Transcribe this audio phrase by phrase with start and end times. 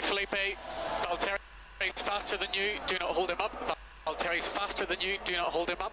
[0.00, 0.56] Okay, Felipe,
[1.04, 3.76] Valtteri's faster than you, do not hold him up.
[4.06, 5.92] Valtteri's faster than you, do not hold him up.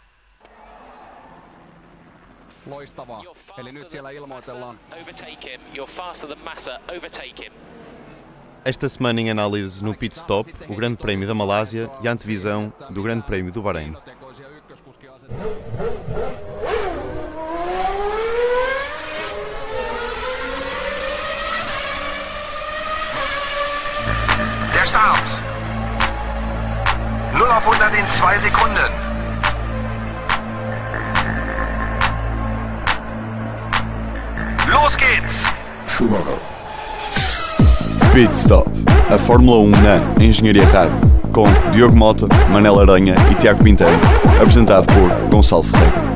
[2.65, 3.23] Loistavaa.
[3.57, 4.79] Eli nyt siellä ilmoitellaan.
[5.01, 5.61] Overtake him.
[5.73, 6.79] You're faster than Massa.
[6.97, 7.53] Overtake him.
[8.65, 12.73] Esta semana em análise no Pit Stop, o Grande Prémio da Malásia e a antevisão
[12.89, 13.95] do Grande Prémio do Bahrein.
[27.57, 28.91] 0 auf 100 in 2 Sekunden.
[34.71, 35.45] Los geht's.
[38.13, 38.69] Pit Stop,
[39.11, 40.99] a Fórmula 1 na Engenharia Rádio,
[41.33, 43.97] com Diogo Mota, Manela Aranha e Tiago Pinteiro,
[44.39, 46.07] apresentado por Gonçalo Ferreira.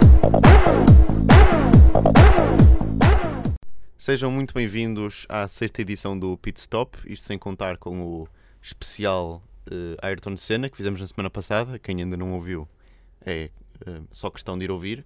[3.98, 8.28] Sejam muito bem-vindos à sexta edição do Pit Stop, isto sem contar com o
[8.62, 11.78] especial eh, Ayrton Senna que fizemos na semana passada.
[11.78, 12.68] Quem ainda não ouviu
[13.26, 13.50] é
[13.86, 15.06] eh, só questão de ir ouvir.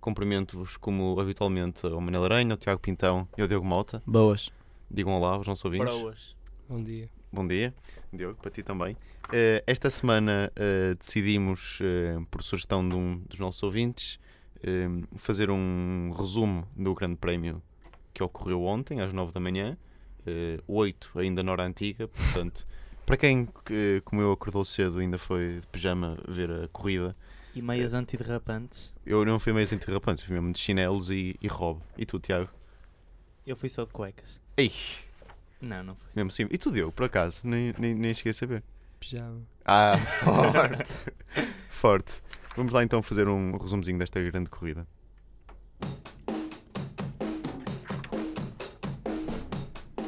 [0.00, 4.02] Cumprimento-vos como habitualmente ao Manel Aranha, ao Tiago Pintão e ao Diogo Mota.
[4.06, 4.50] Boas.
[4.90, 6.36] Digam olá aos nossos ouvintes.
[6.68, 7.08] Bom dia.
[7.32, 7.74] Bom dia,
[8.12, 8.96] Diogo, para ti também.
[9.32, 14.18] Eh, esta semana eh, decidimos, eh, por sugestão de um dos nossos ouvintes,
[15.16, 17.60] fazer um resumo do Grande Prémio
[18.14, 19.76] que ocorreu ontem, às 9 da manhã,
[20.24, 22.66] eh, 8 ainda na hora antiga, portanto,
[23.06, 27.14] para quem, que, como eu, acordou cedo ainda foi de pijama ver a corrida,
[27.54, 28.92] E meias antiderrapantes.
[29.04, 31.80] eu não fui meio interrapante, fui mesmo de chinelos e, e robe.
[31.98, 32.48] E tu, Tiago?
[33.46, 34.40] Eu fui só de cuecas.
[34.56, 34.72] Ei,
[35.60, 36.06] Não, não fui.
[36.14, 36.46] mesmo assim.
[36.50, 37.46] E tu, Diogo, por acaso?
[37.46, 38.62] Nem, nem, nem cheguei a saber.
[38.98, 39.42] Pijama.
[39.64, 40.92] Ah, forte.
[41.68, 42.22] forte.
[42.56, 44.86] Vamos lá então fazer um resumozinho desta grande corrida.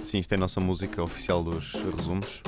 [0.05, 2.43] Sim, isto é a nossa música oficial dos resumos.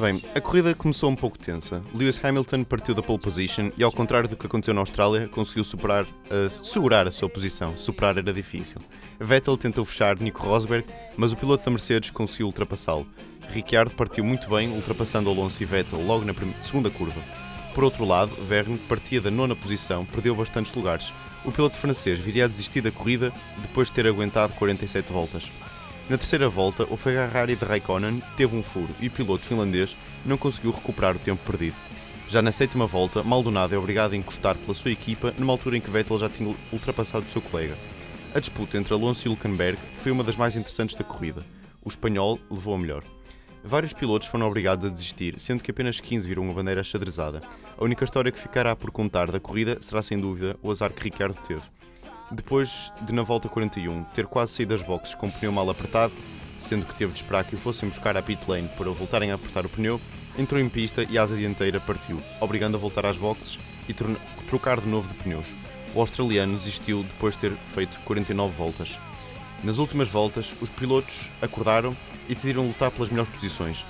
[0.00, 1.82] Bem, a corrida começou um pouco tensa.
[1.92, 5.62] Lewis Hamilton partiu da pole position e, ao contrário do que aconteceu na Austrália, conseguiu
[5.62, 7.76] superar, eh, segurar a sua posição.
[7.76, 8.80] Superar era difícil.
[9.20, 10.86] Vettel tentou fechar Nico Rosberg,
[11.18, 13.06] mas o piloto da Mercedes conseguiu ultrapassá-lo.
[13.50, 16.32] Ricciardo partiu muito bem, ultrapassando Alonso e Vettel logo na
[16.62, 17.20] segunda curva.
[17.74, 21.12] Por outro lado, Verne, que partia da nona posição, perdeu bastantes lugares.
[21.44, 25.50] O piloto francês viria a desistir da corrida depois de ter aguentado 47 voltas.
[26.10, 29.94] Na terceira volta, o Ferrari de Raikkonen teve um furo e o piloto finlandês
[30.26, 31.76] não conseguiu recuperar o tempo perdido.
[32.28, 35.80] Já na sétima volta, Maldonado é obrigado a encostar pela sua equipa numa altura em
[35.80, 37.76] que Vettel já tinha ultrapassado o seu colega.
[38.34, 41.46] A disputa entre Alonso e Hülkenberg foi uma das mais interessantes da corrida.
[41.80, 43.04] O espanhol levou a melhor.
[43.62, 47.40] Vários pilotos foram obrigados a desistir, sendo que apenas 15 viram uma bandeira xadrezada.
[47.78, 51.04] A única história que ficará por contar da corrida será sem dúvida o azar que
[51.04, 51.62] Ricciardo teve.
[52.32, 56.12] Depois de, na volta 41, ter quase saído das boxes com o pneu mal apertado,
[56.58, 59.34] sendo que teve de esperar que o fossem buscar à pit lane para voltarem a
[59.34, 60.00] apertar o pneu,
[60.38, 63.58] entrou em pista e a asa dianteira partiu, obrigando a voltar às boxes
[63.88, 63.94] e
[64.48, 65.46] trocar de novo de pneus.
[65.92, 68.96] O australiano desistiu depois de ter feito 49 voltas.
[69.64, 71.96] Nas últimas voltas, os pilotos acordaram
[72.28, 73.84] e decidiram lutar pelas melhores posições.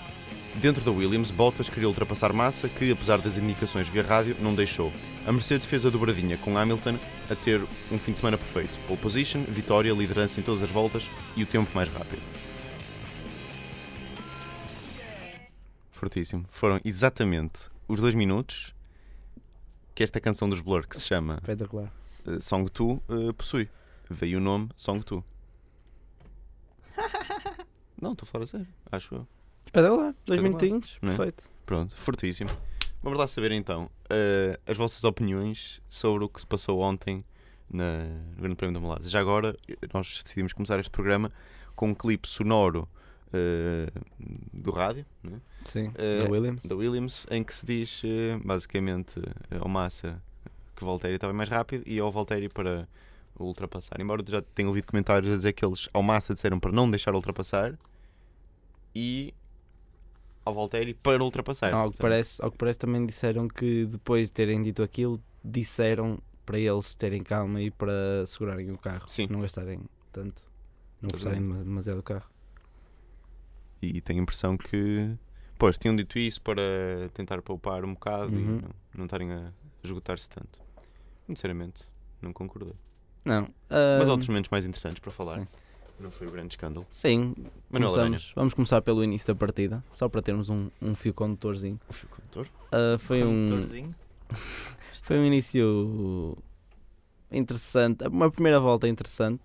[0.57, 4.93] Dentro da Williams, Bottas queria ultrapassar Massa, que, apesar das indicações via rádio, não deixou.
[5.27, 6.99] A Mercedes fez a dobradinha com Hamilton
[7.31, 8.71] a ter um fim de semana perfeito.
[8.87, 11.05] Pole position, vitória, liderança em todas as voltas
[11.37, 12.21] e o tempo mais rápido.
[15.91, 16.45] Fortíssimo.
[16.51, 18.75] Foram exatamente os dois minutos
[19.95, 21.93] que esta canção dos Blur, que se chama Espetacular.
[22.27, 23.69] eh, Song 2, eh, possui.
[24.11, 25.23] Daí o nome Song 2.
[28.01, 29.27] Não, estou a falar a sério, acho eu.
[29.71, 30.15] Espetacular.
[30.27, 30.43] Dois Espetacular.
[30.43, 30.99] minutinhos.
[31.01, 31.17] Não é?
[31.17, 31.45] Perfeito.
[31.65, 32.51] Pronto, fortíssimo.
[33.03, 37.25] Vamos lá saber então eh, as vossas opiniões sobre o que se passou ontem
[37.71, 38.05] na,
[38.35, 39.09] no Grande Prémio da Malásia.
[39.09, 39.57] Já agora,
[39.95, 41.31] nós decidimos começar este programa
[41.77, 42.89] com um clipe sonoro
[43.33, 43.89] eh,
[44.53, 45.41] do rádio, né?
[45.65, 45.93] Sim.
[45.95, 46.65] Eh, da Williams.
[46.65, 48.03] da Williams, em que se diz
[48.45, 49.23] basicamente
[49.61, 50.21] ao Massa
[50.75, 52.89] que o Valtteri estava mais rápido e ao Valtteri para
[53.39, 54.01] ultrapassar.
[54.01, 57.15] Embora já tenha ouvido comentários a dizer que eles ao Massa disseram para não deixar
[57.15, 57.79] ultrapassar
[58.95, 59.33] e
[60.45, 61.73] ao Valtteri para ultrapassar.
[61.75, 66.19] Ao que, parece, ao que parece também disseram que depois de terem dito aquilo, disseram
[66.47, 69.09] para eles terem calma e para segurarem o carro.
[69.09, 69.27] Sim.
[69.31, 69.81] Não gastarem
[70.13, 70.43] tanto.
[71.01, 72.29] Não dema- demasiado o carro.
[73.83, 75.11] E tenho a impressão que,
[75.59, 76.61] pois, tinham dito isso para
[77.15, 78.57] tentar poupar um bocado e Uhum.
[78.61, 79.53] não, não estarem a
[79.83, 80.61] esgotar-se tanto.
[81.27, 81.85] Sinceramente,
[82.21, 82.75] não concordei.
[83.25, 83.43] Não.
[83.99, 85.39] Mas ah, outros momentos mais interessantes para falar.
[85.39, 85.47] sim.
[86.01, 86.87] Não foi o grande escândalo.
[86.91, 87.35] Sim,
[87.71, 91.13] Manuel Aranha, começamos, vamos começar pelo início da partida, só para termos um, um fio
[91.13, 91.79] condutorzinho.
[91.89, 92.49] o fio condutor.
[92.73, 93.95] Ah, foi, um, Condutorzinho.
[95.05, 96.37] foi um início
[97.31, 99.43] interessante, uma primeira volta interessante,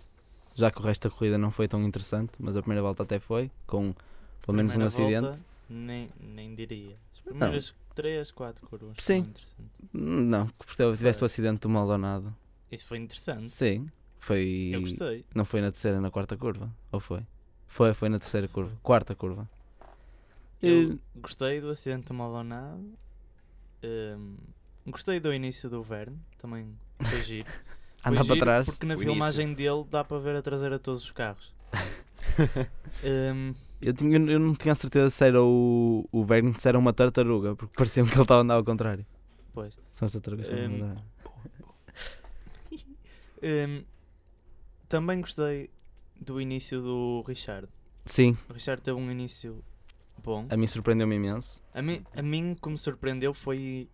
[0.54, 3.19] já que o resto da corrida não foi tão interessante, mas a primeira volta até
[3.19, 3.94] foi, com
[4.46, 5.22] pelo menos um Primeira acidente.
[5.22, 6.96] volta, nem, nem diria.
[7.13, 8.96] As primeiras 3, 4 curvas.
[9.00, 9.34] Sim.
[9.92, 12.34] Não, porque tivesse o acidente do Maldonado.
[12.72, 13.50] Isso foi interessante.
[13.50, 13.90] Sim,
[14.25, 14.72] foi.
[14.74, 15.25] Eu gostei.
[15.33, 16.69] Não foi na terceira, na quarta curva?
[16.92, 17.22] Ou foi?
[17.68, 19.50] Foi, foi na terceira curva, quarta curva.
[20.62, 22.83] Eu Eh, gostei do acidente do Maldonado.
[23.83, 24.38] Hum,
[24.88, 26.18] gostei do início do Verne.
[26.39, 27.48] Também foi giro.
[28.06, 28.66] Andar para trás.
[28.68, 31.54] Porque na O filmagem dele dá para ver a traseira de todos os carros.
[33.04, 36.94] Hum, Eu, tinha, eu não tinha certeza se era o, o Verne, se era uma
[36.94, 39.06] tartaruga, porque parecia-me que ele estava a andar ao contrário.
[39.54, 39.77] pois.
[39.92, 41.01] São as tartarugas que contrário.
[43.44, 43.83] Hum,
[44.96, 45.70] também gostei
[46.20, 47.68] do início do Richard.
[48.06, 49.62] Sim, O Richard teve um início
[50.24, 50.48] bom.
[50.50, 51.62] a mim surpreendeu-me imenso.
[51.74, 53.90] A mim, a mim o que me surpreendeu foi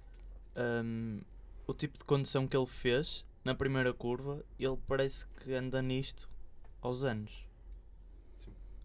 [0.56, 1.22] hum,
[1.66, 4.44] o tipo de condução que ele fez na primeira curva.
[4.60, 6.30] Ele parece que anda nisto
[6.82, 7.32] aos anos.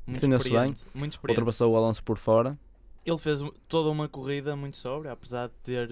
[0.07, 0.75] Muito Defendeu-se bem.
[0.95, 1.19] Muito.
[1.29, 2.57] Ultrapassou o Alonso por fora,
[3.05, 5.91] Ele fez um- toda uma corrida muito sóbria, apesar de ter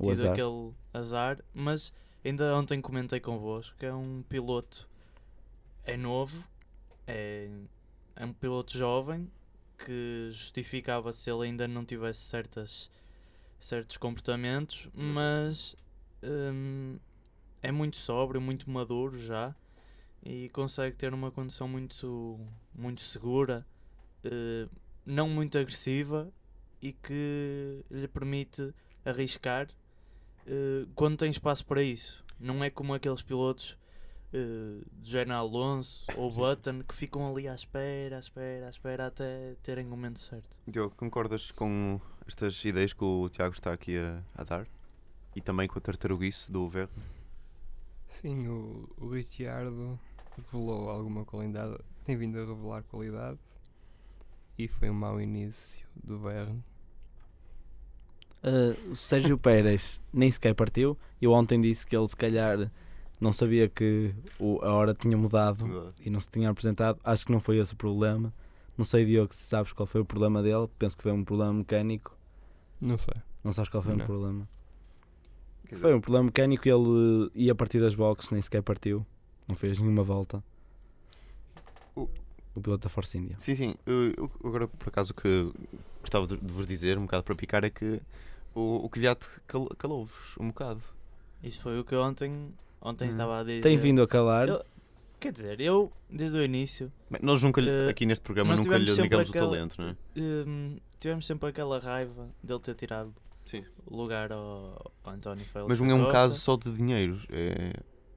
[0.00, 0.32] o tido azar.
[0.32, 1.44] aquele azar.
[1.52, 1.92] Mas
[2.24, 4.88] ainda ontem comentei convosco que é um piloto.
[5.88, 6.44] É novo,
[7.06, 7.48] é,
[8.14, 9.26] é um piloto jovem
[9.78, 12.90] que justificava se ele ainda não tivesse certas,
[13.58, 15.74] certos comportamentos, mas
[16.22, 16.98] hum,
[17.62, 19.56] é muito sóbrio, muito maduro já
[20.22, 22.38] e consegue ter uma condução muito,
[22.74, 23.66] muito segura,
[24.24, 24.68] eh,
[25.06, 26.30] não muito agressiva
[26.82, 28.74] e que lhe permite
[29.06, 29.68] arriscar
[30.46, 32.22] eh, quando tem espaço para isso.
[32.38, 33.74] Não é como aqueles pilotos
[34.32, 39.06] eh, do Género Alonso ou Button que ficam ali à espera, à espera, à espera
[39.06, 40.56] até terem o momento certo.
[40.66, 44.66] Diogo, concordas com estas ideias que o Tiago está aqui a, a dar?
[45.34, 46.92] E também com a tartaruguice do Verne?
[48.08, 49.98] Sim, o, o Ricciardo
[50.36, 53.38] revelou alguma qualidade, tem vindo a revelar qualidade
[54.58, 56.62] e foi um mau início do Verne.
[58.42, 60.96] Uh, o Sérgio Pérez nem sequer partiu.
[61.20, 62.70] Eu ontem disse que ele se calhar
[63.20, 66.98] não sabia que o- a hora tinha mudado e não se tinha apresentado.
[67.04, 68.32] Acho que não foi esse o problema.
[68.76, 70.68] Não sei, Diogo, se sabes qual foi o problema dele.
[70.78, 72.16] Penso que foi um problema mecânico.
[72.80, 73.14] Não sei.
[73.42, 74.06] Não sabes qual foi o Não.
[74.06, 74.48] problema.
[75.66, 79.04] Quer dizer, Foi um problema mecânico e ele ia partir das boxes, nem sequer partiu.
[79.48, 80.42] Não fez nenhuma volta.
[81.96, 82.08] O-
[82.54, 83.36] O piloto da Force India.
[83.38, 83.74] Sim, sim.
[83.86, 85.52] Eu, eu- agora, por acaso, o que
[86.00, 88.00] gostava de, vos dizer, um bocado para picar, é que
[88.54, 90.80] o, o Kvyat cal, calou-vos um bocado.
[91.42, 93.08] Isso foi o que eu ontem, ontem Hum.
[93.10, 93.60] estava a dizer.
[93.62, 94.48] Tem vindo a calar.
[94.48, 94.64] Eu-
[95.20, 98.78] Quer dizer, eu, desde o início, Bem, nós nunca, lhe- Eh, aqui neste programa, nunca
[98.78, 99.96] lhe negamos o aquela- talento, não é?
[100.16, 103.12] hum, tivemos sempre aquela raiva dele ter tirado
[103.44, 103.64] Sim.
[103.84, 105.68] o lugar ao, ao António Félix.
[105.70, 106.12] Mas não é um Costa.
[106.12, 107.20] caso só de dinheiro.
[107.30, 107.72] É,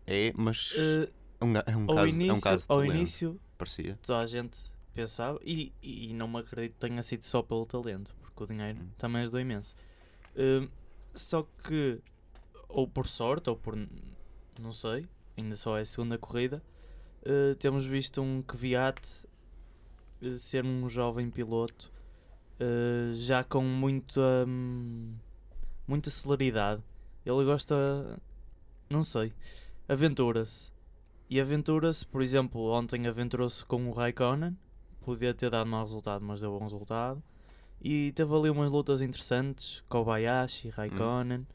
[0.05, 1.09] é mas Eh,
[1.39, 3.99] é um, é um caso, início, é um caso de ao talento, início, parecia.
[4.03, 4.59] toda a gente
[4.93, 8.77] pensava, e, e não me acredito que tenha sido só pelo talento, porque o dinheiro
[8.79, 8.87] Hum.
[8.99, 9.73] também ajudou imenso.
[10.37, 10.67] Hum,
[11.15, 11.99] só que,
[12.69, 13.75] ou por sorte, ou por.
[14.61, 15.05] Não sei,
[15.37, 16.63] ainda só é a segunda corrida,
[17.23, 19.25] eh, temos visto um Kvyat
[20.21, 21.91] eh, ser um jovem piloto
[22.59, 24.45] eh, já com muita.
[24.47, 25.15] hum,
[25.87, 26.81] muita celeridade.
[27.25, 28.19] Ele gosta.
[28.89, 29.33] não sei.
[29.87, 30.71] aventura-se.
[31.29, 34.57] E aventura-se, por exemplo, ontem aventurou-se com o Raikkonen,
[35.01, 37.23] podia ter dado mau resultado, mas deu bom resultado.
[37.81, 41.47] E teve ali umas lutas interessantes, Kobayashi, Raikkonen,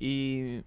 [0.00, 0.64] e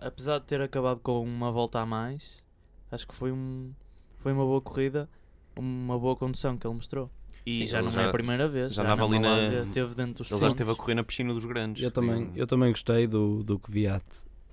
[0.00, 2.42] apesar de ter acabado com uma volta a mais,
[2.90, 3.72] acho que foi, um,
[4.18, 5.08] foi uma boa corrida,
[5.56, 7.10] uma boa condução que ele mostrou.
[7.46, 9.94] E Sim, já não já- é a primeira vez, já já, andava ali na- teve
[9.94, 11.82] dentro dos Ele já esteve a correr na piscina dos grandes.
[11.82, 14.04] Eu também, eu também gostei do, do Kvyat.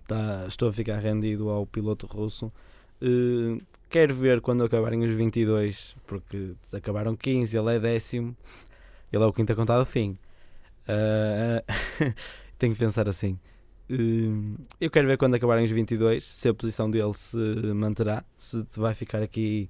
[0.07, 2.51] Tá, estou a ficar rendido ao piloto russo.
[3.01, 8.35] Eh, quero ver quando acabarem os 22, porque acabaram 15, ele é décimo,
[9.11, 10.17] ele é o quinto a contar do fim.
[10.85, 11.63] Ah,
[12.59, 13.39] tenho que pensar assim.
[13.91, 17.37] Eh, eu quero ver quando acabarem os 22 se a posição dele se
[17.73, 19.69] manterá, se vai ficar aqui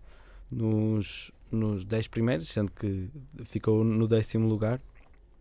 [0.49, 3.09] nos, nos 10 primeiros, sendo que
[3.45, 4.79] ficou no décimo lugar.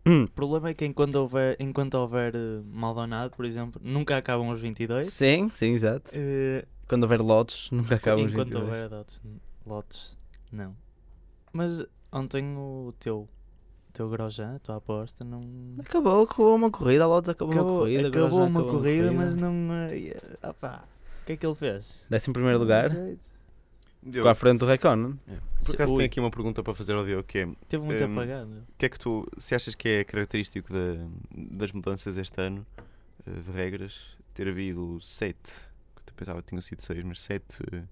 [0.03, 4.59] O problema é que enquanto houver, enquanto houver eh, Maldonado, por exemplo, nunca acabam os
[4.59, 5.07] 22.
[5.13, 6.09] Sim, sim, exato.
[6.13, 8.63] Eh, Quando houver lotes, nunca acabam os enquanto 22.
[8.67, 9.21] houver lotes,
[9.65, 10.17] lotes,
[10.51, 10.75] não.
[11.53, 13.29] Mas ontem o teu,
[13.91, 15.41] teu Grosjean, a tua aposta, não.
[15.79, 18.07] Acabou, acabou uma corrida, a Lotus acabou, uma corrida.
[18.07, 19.53] acabou Grosjean uma acabou corrida, mas não.
[19.89, 20.83] eh, ah pá.
[21.21, 22.05] O que é que ele fez?
[22.09, 22.89] Décimo primeiro lugar.
[22.89, 23.17] Diogo,
[24.13, 25.15] ficou à frente do Reconan.
[25.63, 28.03] por acaso Ui, tenho aqui uma pergunta para fazer ao Diogo, que é, Teve muito
[28.03, 28.49] Hum, apagado.
[28.49, 32.65] o que é que tu, se achas que é característico da- das mudanças este ano,
[33.27, 33.95] eh, de regras,
[34.33, 35.51] ter havido sete,
[36.03, 37.83] que eu pensava que tinham sido seis, mas sete, eh,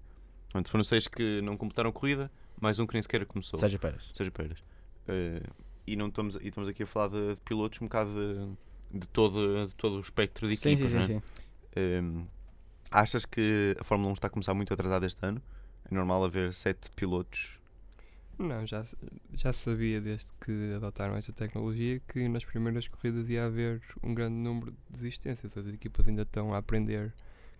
[0.50, 2.28] pronto, foram seis que não completaram a corrida,
[2.60, 3.60] mais um que nem sequer começou.
[3.60, 4.10] Sérgio Pérez.
[4.12, 4.58] Sérgio Pérez.
[5.06, 5.42] Eh,
[5.92, 8.10] e, não estamos, e estamos aqui a falar de, de pilotos um bocado
[8.90, 11.20] de, de todo, de todo o espectro de Sim, equipas, sim, não sim, é?
[11.20, 12.02] sim.
[12.02, 12.26] Hum,
[12.90, 15.42] achas que a Fórmula 1 está a começar muito atrasada este ano?
[15.90, 17.58] É normal haver sete pilotos?
[18.38, 18.84] Não, já,
[19.34, 24.36] já sabia desde que adotaram esta tecnologia que nas primeiras corridas ia haver um grande
[24.36, 25.56] número de desistências.
[25.56, 27.12] As equipas ainda estão a aprender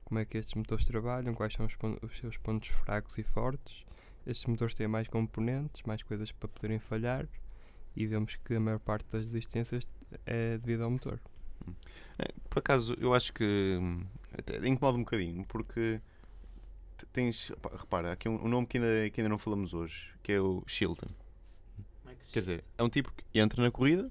[0.05, 3.85] como é que estes motores trabalham, quais são os, os seus pontos fracos e fortes.
[4.27, 7.29] Estes motores têm mais componentes, mais coisas para poderem falhar
[7.97, 9.87] e vemos que a maior parte das desistências
[10.27, 11.21] é devido ao motor.
[12.19, 14.05] É, por acaso, eu acho que hum,
[14.37, 16.01] até incomoda um bocadinho, porque
[17.13, 20.41] tens, repara, aqui um, um nome que ainda, que ainda não falamos hoje, que é
[20.41, 21.09] o Shilton.
[22.33, 24.11] Quer dizer, é um tipo que entra na corrida,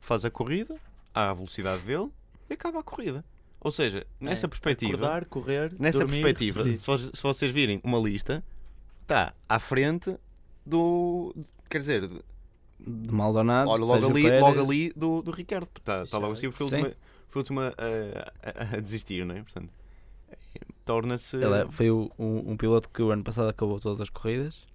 [0.00, 0.76] faz a corrida,
[1.12, 2.10] à velocidade dele
[2.48, 3.24] e acaba a corrida.
[3.60, 7.98] Ou seja, nessa É, perspectiva, Acordar, correr, nessa dormir, perspectiva, se, se vocês virem uma
[7.98, 8.44] lista,
[9.02, 10.14] está à frente
[10.66, 11.34] do.
[11.68, 12.10] Quer dizer,
[12.86, 14.40] de- Maldonado, olha, logo ali, Pérez.
[14.40, 15.68] logo ali do, do Ricardo.
[15.76, 16.76] Está está logo assim, foi a Sim.
[16.76, 16.94] última,
[17.28, 17.42] foi
[17.82, 19.42] a, a, a- a desistir, não é?
[19.42, 19.70] Portanto,
[20.84, 21.36] torna-se.
[21.36, 24.66] Ele é- foi o- um, um piloto que o ano passado acabou todas as corridas.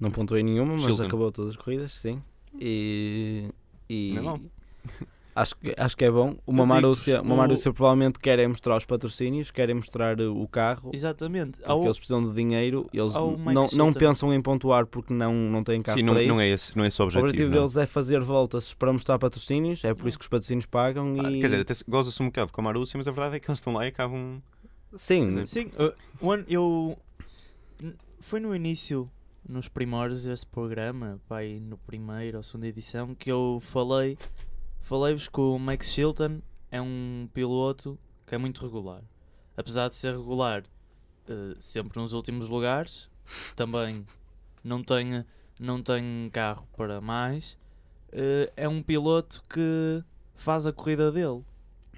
[0.00, 1.04] Não pontuou em nenhuma, mas Shilton.
[1.04, 2.20] acabou todas as corridas, sim.
[2.60, 3.48] E.
[3.88, 4.40] e Não é.
[5.34, 6.36] acho, que, acho que é bom.
[6.46, 10.46] Uma Marúcia, uma o- Marúcia provavelmente quer é mostrar os patrocínios, querem mostrar uh, o
[10.48, 10.90] carro.
[10.92, 11.58] Exatamente.
[11.58, 15.62] Porque Ao- eles precisam de dinheiro, eles não, não pensam em pontuar porque não, não
[15.64, 16.40] têm carro Sim, não, para não isso.
[16.42, 17.28] é esse, não é esse o O objetivo.
[17.28, 17.58] objetivo não.
[17.60, 21.30] deles é fazer voltas para mostrar patrocínios, é por isso que os patrocínios pagam Ah,
[21.30, 21.40] e.
[21.40, 23.50] Quer dizer, até se- goza-se um bocado com a Marúcia, mas a verdade é que
[23.50, 24.40] eles estão lá e acabam.
[24.96, 26.96] sim, Sim, uh, o ano- eu.
[28.20, 29.10] Foi no início,
[29.48, 34.16] nos primórdios deste programa, pai, no primeiro ou segunda edição, que eu falei.
[34.82, 39.02] Falei-vos que o Max Chilton é um piloto que é muito regular.
[39.56, 40.62] Apesar de ser regular
[41.28, 43.08] uh, sempre nos últimos lugares,
[43.56, 44.06] também
[44.62, 45.24] não tem,
[45.58, 47.52] não tem carro para mais.
[48.12, 51.44] uh, é um piloto que faz a corrida dele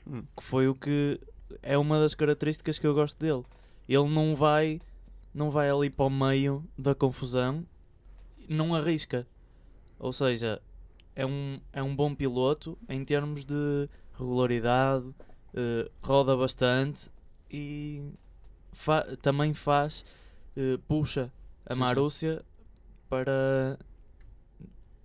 [0.07, 0.23] Hum.
[0.37, 1.19] que foi o que
[1.63, 3.43] é uma das características que eu gosto dele.
[3.89, 4.81] Ele não vai
[5.33, 7.67] não vai ali para o meio da confusão,
[8.49, 9.27] não arrisca.
[9.99, 10.63] Ou seja,
[11.17, 15.05] é um, é um bom piloto em termos de regularidade,
[15.55, 17.11] eh, roda bastante
[17.51, 18.03] e
[18.73, 20.05] fa- também faz,
[20.57, 21.33] eh, puxa
[21.67, 21.81] a Sim, sim.
[21.81, 22.45] Marúcia
[23.09, 23.79] para,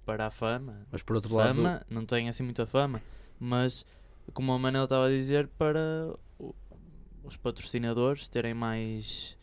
[0.05, 3.01] para a fama mas por outro lado, fama, não tem assim muita fama,
[3.39, 3.85] mas
[4.33, 6.15] como o Manel estava a dizer, para
[7.23, 9.37] os patrocinadores terem mais,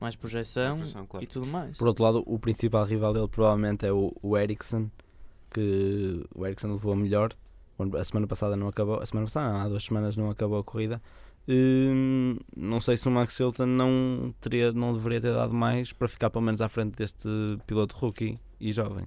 [0.00, 1.24] mais projeção, projeção, claro.
[1.24, 1.76] e tudo mais.
[1.76, 4.90] Por outro lado, o principal rival dele provavelmente é o, o Ericsson,
[5.50, 7.32] que o Ericsson levou a melhor.
[7.98, 11.00] A semana passada não acabou, a semana passada, há duas semanas não acabou a corrida.
[11.48, 16.06] Hum, não sei se o Max Chilton não, teria, não deveria ter dado mais para
[16.06, 17.28] ficar pelo menos à frente deste
[17.66, 19.06] piloto rookie e jovem.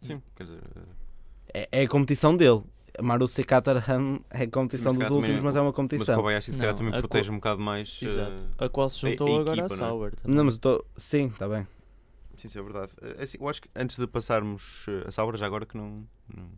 [0.00, 0.60] Sim, quer dizer.
[1.52, 2.62] É, é a competição dele.
[2.96, 5.76] A Marussia Caterham é a competição Sim, dos últimos, também mas é uma Mas o
[5.76, 6.16] competição.
[6.16, 8.00] Kobayashi, se calhar, Não, também protege co- um bocado mais.
[8.02, 8.46] Exato.
[8.58, 9.88] eh, A qual se juntou a agora a equipa, não é?
[9.88, 10.12] Sauber.
[10.24, 10.84] Não, mas estou.
[10.96, 11.66] Sim, está bem.
[12.38, 12.92] Sim, sim, é verdade.
[13.02, 16.06] Eh, assim, eu acho que antes de passarmos eh, a Sauber, já agora que não.
[16.34, 16.50] não-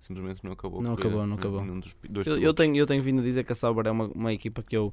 [0.00, 0.82] simplesmente não acabou.
[0.82, 1.64] Não acabou, não num- acabou.
[1.64, 3.90] num dos dois Eu, eu tenho, eu tenho vindo a dizer que a Sauber é
[3.90, 4.92] uma, uma equipa que eu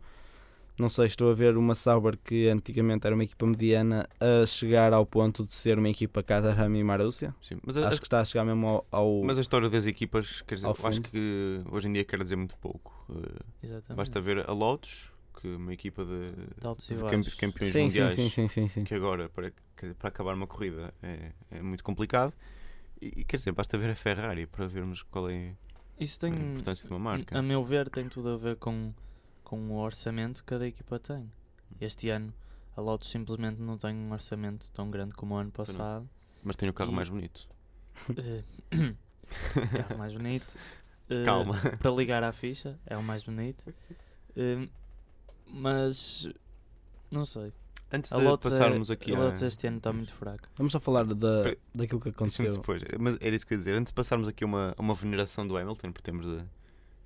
[0.78, 4.94] não sei, estou a ver uma Sauber que antigamente era uma equipa mediana a chegar
[4.94, 7.36] ao ponto de ser uma equipa Caterham e Marussia.
[7.42, 8.88] Sim, mas, a, Acho que está a chegar mesmo ao.
[8.92, 12.36] ao- mas a história das equipas, quer dizer, acho que hoje em dia quer dizer
[12.38, 12.94] muito pouco.
[13.10, 13.98] Eh, Exatamente.
[13.98, 15.09] basta ver a Lotus,
[15.42, 18.14] que uma equipa de, De de campeões sim, sim, mundiais.
[18.16, 18.84] sim, sim, sim, sim.
[18.84, 19.54] que agora para,
[19.98, 22.34] para acabar uma corrida é, é muito complicado.
[23.02, 25.54] E, quer dizer, basta ver a Ferrari para vermos qual é
[26.00, 27.38] Isso a tem, importância de uma marca.
[27.38, 28.94] a meu ver, tem tudo a ver com,
[29.44, 31.32] com o orçamento que cada equipa tem.
[31.80, 32.34] Este ano,
[32.76, 35.52] a Lotus simplesmente não tem um orçamento tão grande como o ano não.
[35.52, 36.10] passado.
[36.44, 37.48] Mas tem o carro E- mais bonito.
[38.18, 38.44] Eh,
[39.76, 40.58] carro mais bonito.
[41.12, 41.60] Eh, Calma.
[41.80, 43.74] Para ligar à ficha, é o mais bonito.
[44.36, 44.68] Eh,
[45.52, 46.28] mas
[47.12, 47.52] não sei.
[47.92, 49.24] Antes A de Lotus, passarmos é, aqui a a.
[49.26, 50.48] Lotus este ano está muito fraca.
[50.56, 52.54] Vamos só falar da, daquilo que aconteceu.
[52.54, 53.74] depois, mas era isso que eu ia dizer.
[53.74, 56.44] Antes de passarmos aqui a uma, uma veneração do Hamilton, porque temos de,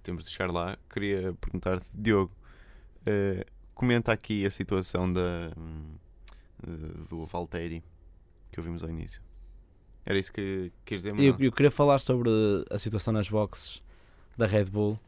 [0.04, 2.32] temos de chegar lá, queria perguntar-te, Diogo,
[3.06, 5.52] eh, comenta aqui a situação da,
[6.68, 7.82] eh, do Valtteri
[8.52, 9.22] que ouvimos ao início.
[10.06, 12.30] Era isso que queres dizer, Eu, eu queria falar sobre
[12.70, 13.82] a situação nas boxes
[14.38, 15.00] da Red Bull,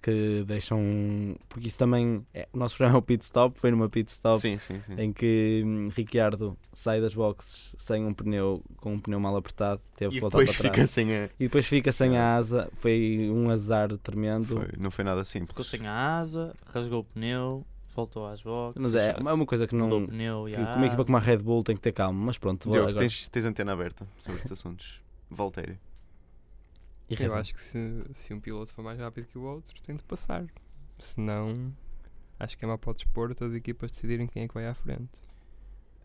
[0.00, 1.36] que deixam.
[1.48, 2.24] Porque isso também.
[2.34, 4.94] É, o nosso programa é o pit stop, foi numa pit stop Sim, sim, sim.
[4.98, 9.80] em que hum, Ricciardo sai das boxes sem um pneu, com um pneu mal apertado,
[9.96, 10.90] teve E que voltar depois para fica trás.
[10.90, 11.24] sem a.
[11.38, 14.44] E depois fica sem a asa, foi um azar tremendo.
[14.46, 15.66] Foi, não foi nada Ficou simples.
[15.66, 17.64] sem a asa, rasgou o pneu,
[17.94, 18.82] voltou às boxes.
[18.82, 20.06] Mas é, é uma coisa que não.
[20.06, 22.72] pneu Que, uma equipa como a Red Bull tem que ter calma, mas pronto, vou
[22.72, 23.04] Diogo, agora.
[23.04, 25.00] tens, tens antena aberta sobre estes assuntos.
[25.30, 25.78] Valtério.
[27.10, 27.78] E Eu acho que se,
[28.14, 30.46] se um piloto for mais rápido que o outro, tem de passar.
[30.96, 31.74] Senão,
[32.38, 34.74] acho que é mau para o desporto as equipas decidirem quem é que vai à
[34.74, 35.08] frente.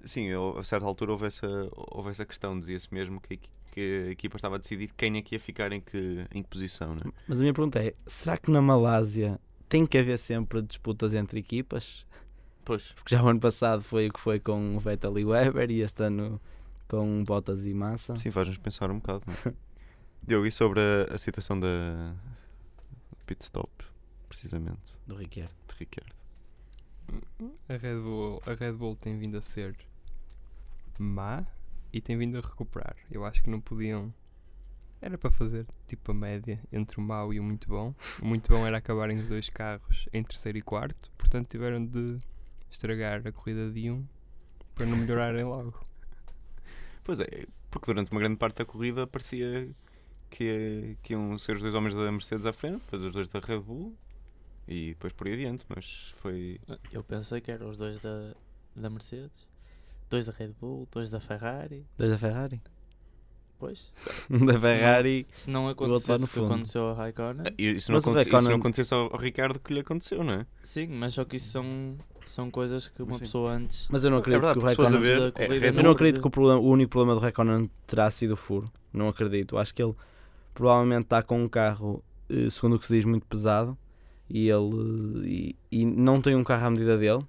[0.04, 2.60] Sim, eu, a certa altura houve essa, houve essa questão.
[2.60, 3.40] Dizia-se mesmo que,
[3.72, 6.50] que a equipa estava a decidir quem é que ia ficar em que, em que
[6.50, 6.96] posição.
[6.96, 7.02] Né?
[7.28, 11.40] Mas a minha pergunta é: será que na Malásia tem que haver sempre disputas entre
[11.40, 12.06] equipas?
[12.64, 12.94] Pois.
[12.94, 15.82] Porque já o ano passado foi o que foi com o Vettel e Weber e
[15.82, 16.42] este ano
[16.88, 18.16] com Bottas e Massa.
[18.18, 19.24] Sim, faz-nos pensar um bocado.
[19.28, 19.56] Não é?
[20.28, 22.16] Diogo, e sobre a, a citação da
[23.28, 23.70] pit stop,
[24.28, 25.54] precisamente, Do Ricciardo.
[25.68, 26.16] de Ricardo.
[27.70, 29.76] A Red Bull, a Red Bull tem vindo a ser
[30.98, 31.46] má
[31.94, 32.96] e tem vindo a recuperar.
[33.12, 34.12] Eu acho que não podiam.
[35.00, 37.94] Era para fazer tipo a média entre o mau e o muito bom.
[38.20, 42.18] O muito bom era acabarem os dois carros em terceiro e quarto, portanto tiveram de
[42.72, 44.04] estragar a corrida de um
[44.74, 45.86] para não melhorarem logo.
[47.04, 49.70] Pois é, porque durante uma grande parte da corrida parecia
[50.38, 53.40] que, que iam ser os dois homens da Mercedes à frente, depois os dois da
[53.40, 53.96] Red Bull
[54.68, 56.60] e depois por aí adiante, mas foi.
[56.92, 58.34] Eu pensei que eram os dois da,
[58.76, 59.48] da Mercedes,
[60.10, 61.86] dois da Red Bull, dois da Ferrari.
[61.98, 62.62] Dois da Ferrari.
[63.58, 63.90] Pois,
[64.30, 65.26] Um da Ferrari.
[65.34, 68.16] se não outro lá no acontecesse o que aconteceu a Raikkonen, E isso não, aconte-
[68.18, 70.46] Raikkonen- não acontecesse ao, ao Ricardo que lhe aconteceu, não é?
[70.62, 73.88] sim, mas só que isso são, são coisas que uma pessoa antes.
[73.90, 75.02] Mas eu não acredito verdade, que o se Raikkonen.
[75.02, 78.32] ver, é, Eu não acredito que o, problema, o único problema do Raikkonen terá sido
[78.34, 78.70] o furo.
[78.92, 79.58] Não acredito.
[79.58, 79.96] Acho que ele
[80.56, 83.78] provavelmente está com um carro, eh, segundo o que se diz, muito pesado
[84.28, 87.24] e ele e, e não tem um carro à medida dele.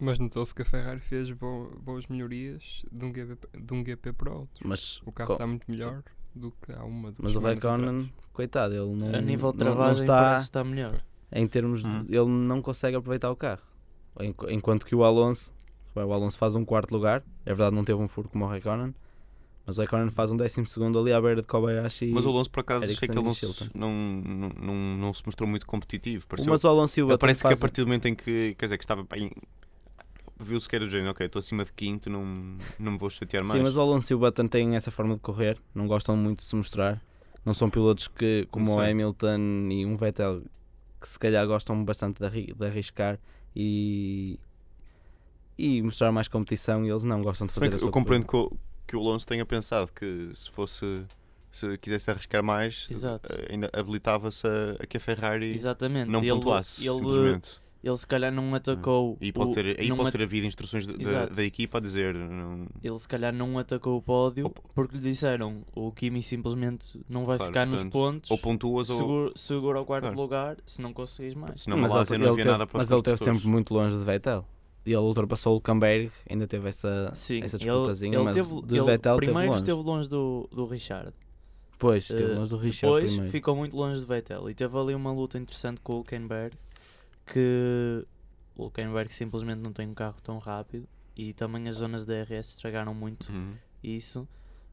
[0.00, 4.12] Mas notou-se que a Ferrari fez bo- boas melhorias de um, GP, de um GP
[4.12, 4.68] para o outro.
[4.68, 6.02] Mas, O carro está muito melhor
[6.34, 9.66] do que há uma duas mas o Raikkonen, coitado, ele não, a nível de não-
[9.66, 11.00] não travagem está estar melhor.
[11.32, 11.88] em termos de.
[11.88, 12.06] Uhum.
[12.08, 13.62] Ele não consegue aproveitar o carro.
[14.20, 15.52] Enqu- Enquanto que o Alonso,
[15.94, 17.22] o Alonso faz um quarto lugar.
[17.46, 18.94] É verdade, não teve um furo como o Raikkonen,
[19.66, 22.06] mas o Raikkonen faz um décimo segundo ali à beira de Kobayashi.
[22.12, 23.24] Mas o Alonso, por acaso, achei que e não
[23.74, 23.90] não,
[24.60, 26.26] não, não, se mostrou muito competitivo.
[26.26, 28.14] Pareceu, mas o Alonso e o Button parece que a fazem- partir do momento em
[28.14, 29.30] que, quer dizer, que estava bem.
[30.38, 33.44] Viu-se que era do género, ok, estou acima de quinto, não, não me vou chatear
[33.44, 33.56] mais.
[33.58, 36.40] Sim, mas o Alonso e o Button têm essa forma de correr, não gostam muito
[36.40, 37.00] de se mostrar.
[37.44, 38.80] Não são pilotos que, como o.
[38.80, 40.42] Hamilton e um Vettel,
[41.00, 43.18] que se calhar gostam bastante de, arri- de arriscar
[43.54, 44.40] e,
[45.56, 46.84] e mostrar mais competição.
[46.84, 48.50] E eles não gostam de fazer sua eu compreendo que o,
[48.86, 51.04] que o Alonso tenha pensado que se fosse.
[51.52, 53.32] Se quisesse arriscar mais, Exato.
[53.32, 56.10] eh, ainda habilitava-se a, a que a Ferrari Exatamente.
[56.10, 57.60] não ele, pontuasse, ele, simplesmente.
[57.84, 59.16] ele se calhar não atacou.
[59.20, 61.80] E pode o- ter, aí pode at- ter havido instruções de- da, da equipa a
[61.80, 62.12] dizer.
[62.12, 67.00] Não, Ele se calhar não atacou o pódio Ou- porque lhe disseram o Kimi simplesmente
[67.08, 68.30] não vai Claro, ficar nos portanto, pontos.
[68.32, 68.96] ou pontuas ou.
[68.96, 70.16] Segura, segura o quarto Claro.
[70.20, 71.60] lugar se não conseguis mais.
[71.62, 73.72] Se não, mas Malásia ele, não havia teve, nada para mas ele esteve sempre muito
[73.72, 74.44] longe de Vettel.
[74.86, 78.62] E ele ultrapassou o Camberg, ainda teve essa, Sim, essa ele, disputazinha, ele mas teve,
[78.62, 79.58] de ele Vettel primeiro teve longe.
[79.62, 81.12] esteve longe do, do Richard.
[81.72, 83.32] Depois, esteve Eh, longe do Richard Depois primeiro.
[83.32, 86.54] ficou muito longe de Vettel e teve ali uma luta interessante com o Hulkenberg
[87.26, 88.06] que
[88.56, 92.50] o Hulkenberg simplesmente não tem um carro tão rápido e também as zonas de DRS
[92.54, 93.54] estragaram muito Uhum.
[93.82, 94.28] isso.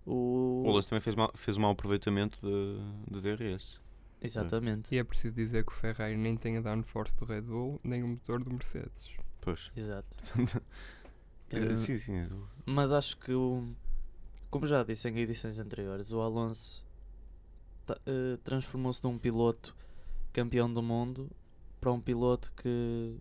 [0.05, 0.63] O...
[0.65, 3.79] O Alonso também fez, mal, fez um mau aproveitamento de, de DRS.
[4.21, 7.79] Exatamente, E é preciso dizer que o Ferrari nem tem a downforce do Red Bull,
[7.83, 9.09] nem o motor do Mercedes.
[9.41, 9.71] Pois.
[9.75, 10.17] exato.
[11.49, 12.29] Eh, sim, sim.
[12.65, 13.67] Mas acho que, o,
[14.49, 16.85] como já disse em edições anteriores, o Alonso
[18.05, 19.75] eh, transformou-se de um piloto
[20.31, 21.29] campeão do mundo
[21.79, 23.17] para um piloto que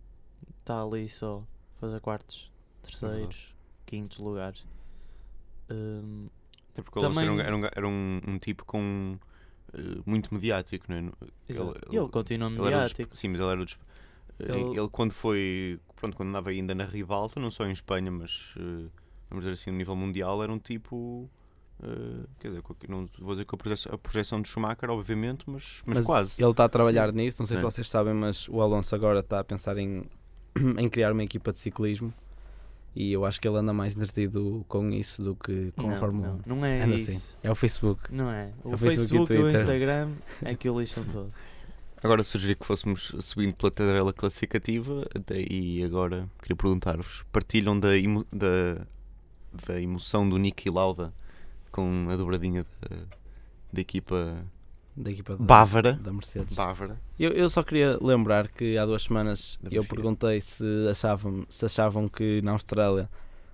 [0.59, 1.43] está ali só
[1.75, 2.51] a fazer quartos,
[2.83, 3.53] terceiros,
[3.85, 4.65] quintos lugares.
[5.69, 6.27] Hum,
[6.71, 9.17] Até porque o Alonso era, um, Também- era, um, era um, um tipo com.
[9.73, 10.99] eh, muito mediático, não é?
[10.99, 11.11] Ele-
[11.89, 13.17] ele, continua ele era o des- mediático.
[13.17, 13.65] sim, mas ele era eh,
[14.39, 14.89] Ele- ele...
[14.89, 15.79] quando foi.
[15.95, 18.53] Pronto, quando andava ainda na rivalta, não só em Espanha, mas.
[18.57, 18.89] eh,
[19.29, 21.29] vamos dizer assim, no nível mundial, era um tipo.
[21.83, 26.41] eh, quer dizer, não vou dizer que a projeção, de Schumacher, obviamente, mas, mas, quase.
[26.41, 27.69] Ele está a trabalhar nisso, não sei se Sim.
[27.69, 30.03] vocês sabem, mas o Alonso agora está a pensar em,
[30.77, 32.13] em criar uma equipa de ciclismo
[32.93, 35.97] e eu acho que ele anda mais entretido com isso do que com não, a
[35.97, 36.31] Fórmula 1.
[36.45, 37.11] não, não é Anda isso.
[37.11, 37.35] assim.
[37.41, 38.13] É o Facebook.
[38.13, 38.51] Não é.
[38.63, 39.49] O, o Facebook e o Facebook e o.
[39.49, 41.31] Instagram é que o lixam todo.
[42.03, 45.05] Agora sugeri que fôssemos subindo pela tabela classificativa
[45.49, 48.85] e agora queria perguntar-vos: partilham da, emo- da,
[49.67, 51.13] da emoção do Niki Lauda
[51.71, 52.97] com a dobradinha da,
[53.71, 54.43] da equipa
[54.97, 55.93] da equipa da, Bávara.
[55.93, 56.53] da Mercedes.
[56.55, 56.99] Bávara.
[57.19, 61.65] Eu, eu só queria lembrar que há duas semanas Da eu perguntei se achavam, se
[61.65, 63.09] achavam que na Austrália,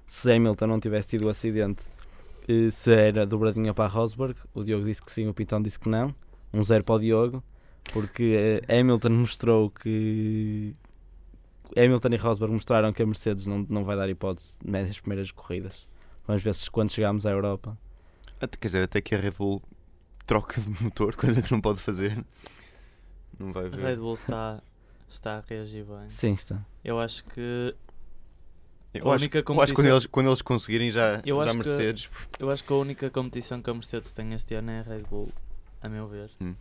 [0.08, 1.84] se Hamilton não tivesse tido o acidente,
[2.48, 4.36] eh, se era dobradinha para a Rosberg.
[4.54, 6.16] O Diogo disse que sim, o Pitão disse que não.
[6.52, 7.44] Um zero para o Diogo,
[7.94, 10.76] porque eh, Hamilton mostrou que.
[11.76, 15.88] Hamilton e Rosberg mostraram que a Mercedes não, não vai dar hipótese nas primeiras corridas.
[16.26, 17.78] Vamos ver se quando chegarmos à Europa.
[18.40, 19.62] Até, quer dizer, até que a Red Bull
[20.26, 22.24] troca de motor, coisa que não pode fazer.
[23.38, 23.80] Não vai A ver.
[23.80, 24.62] Red Bull está,
[25.10, 26.10] está a reagir bem.
[26.10, 26.66] Sim, está.
[26.84, 27.76] Eu acho que
[28.94, 31.36] Eu a acho, única eu acho que quando competição- eles, quando eles conseguirem já, Eu
[31.44, 32.10] já acho que- Mercedes.
[32.40, 35.04] Eu acho que a única competição que a Mercedes tem este ano é a Red
[35.10, 35.30] Bull,
[35.82, 36.32] a meu ver.
[36.42, 36.56] Hum.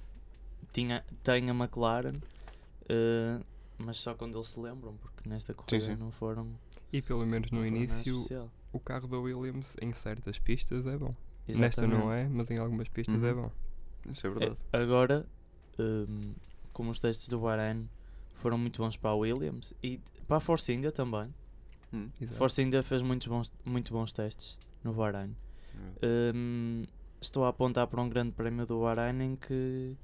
[0.77, 2.21] Tinha, tem a McLaren,
[2.87, 3.41] eh,
[3.79, 5.97] mas só quando eles se lembram, porque nesta corrida sim.
[5.97, 6.49] não foram.
[6.93, 8.23] E pelo menos no início,
[8.71, 11.15] o carro da Williams em certas pistas é bom.
[11.49, 11.99] Nesta Exatamente.
[11.99, 13.43] não é, mas em algumas pistas é Uhum.
[13.45, 13.51] bom.
[14.13, 14.57] Isso é verdade.
[14.71, 15.27] É, agora,
[15.79, 16.35] hum,
[16.75, 17.89] como os testes do Bahrein
[18.35, 21.35] foram muito bons para a Williams e para a Force India também.
[21.91, 22.11] Hum.
[22.35, 25.35] Force India fez muitos bons, muito bons testes no Bahrein.
[26.03, 26.85] Hum,
[27.19, 29.97] estou a apontar para um grande prémio do Bahrein em que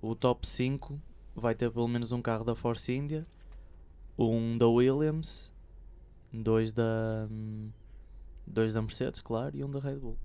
[0.00, 1.00] o top 5
[1.34, 3.26] vai ter pelo menos um carro da Force India,
[4.18, 5.52] um da Williams,
[6.32, 7.70] dois da, hum,
[8.46, 10.16] dois da Mercedes, claro, e um da Red Bull.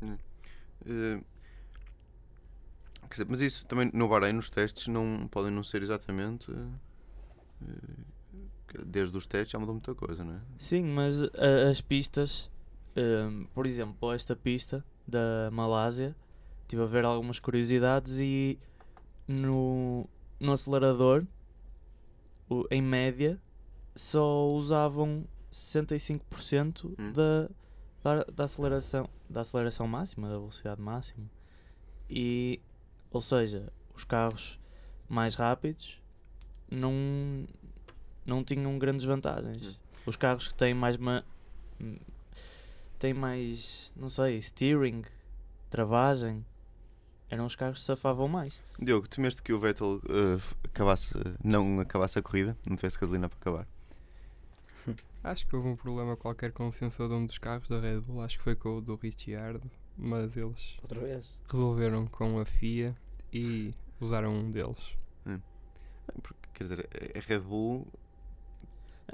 [0.86, 1.22] Eh,
[3.04, 6.52] quer dizer, mas isso também no Bahrein, nos testes, não podem não ser exatamente.
[8.68, 10.42] que desde os testes já mudou muita coisa, não é?
[10.58, 12.50] Sim, mas a- as pistas,
[13.54, 16.16] por exemplo, esta pista da Malásia,
[16.64, 18.60] estive a ver algumas curiosidades e
[19.28, 20.08] no,
[20.40, 21.26] no acelerador,
[22.50, 23.40] o- em média,
[23.96, 27.12] só usavam 65% Hum.
[27.14, 27.50] da,
[28.04, 31.30] da, da aceleração, da aceleração máxima, da velocidade máxima.
[32.10, 32.60] E,
[33.12, 34.60] ou seja, os carros
[35.10, 36.00] mais rápidos
[36.70, 36.94] não,
[38.26, 39.66] não tinham grandes vantagens.
[39.68, 39.76] Hum.
[40.06, 41.24] Os carros que têm mais ma-
[43.00, 45.04] têm mais, não sei, steering,
[45.70, 46.46] travagem,
[47.30, 48.60] eram os carros que safavam mais.
[48.80, 50.02] Diogo, temeste que o Vettel
[50.38, 53.68] f- acabasse, não acabasse a corrida, não tivesse gasolina para acabar.
[55.24, 58.02] Acho que houve um problema qualquer com o sensor de um dos carros da Red
[58.02, 61.28] Bull, acho que foi com o do Ricciardo, mas eles Outra vez?
[61.50, 62.96] resolveram com a FIA
[63.34, 64.94] e usaram um deles.
[66.22, 67.88] Porque, quer dizer, a Red Bull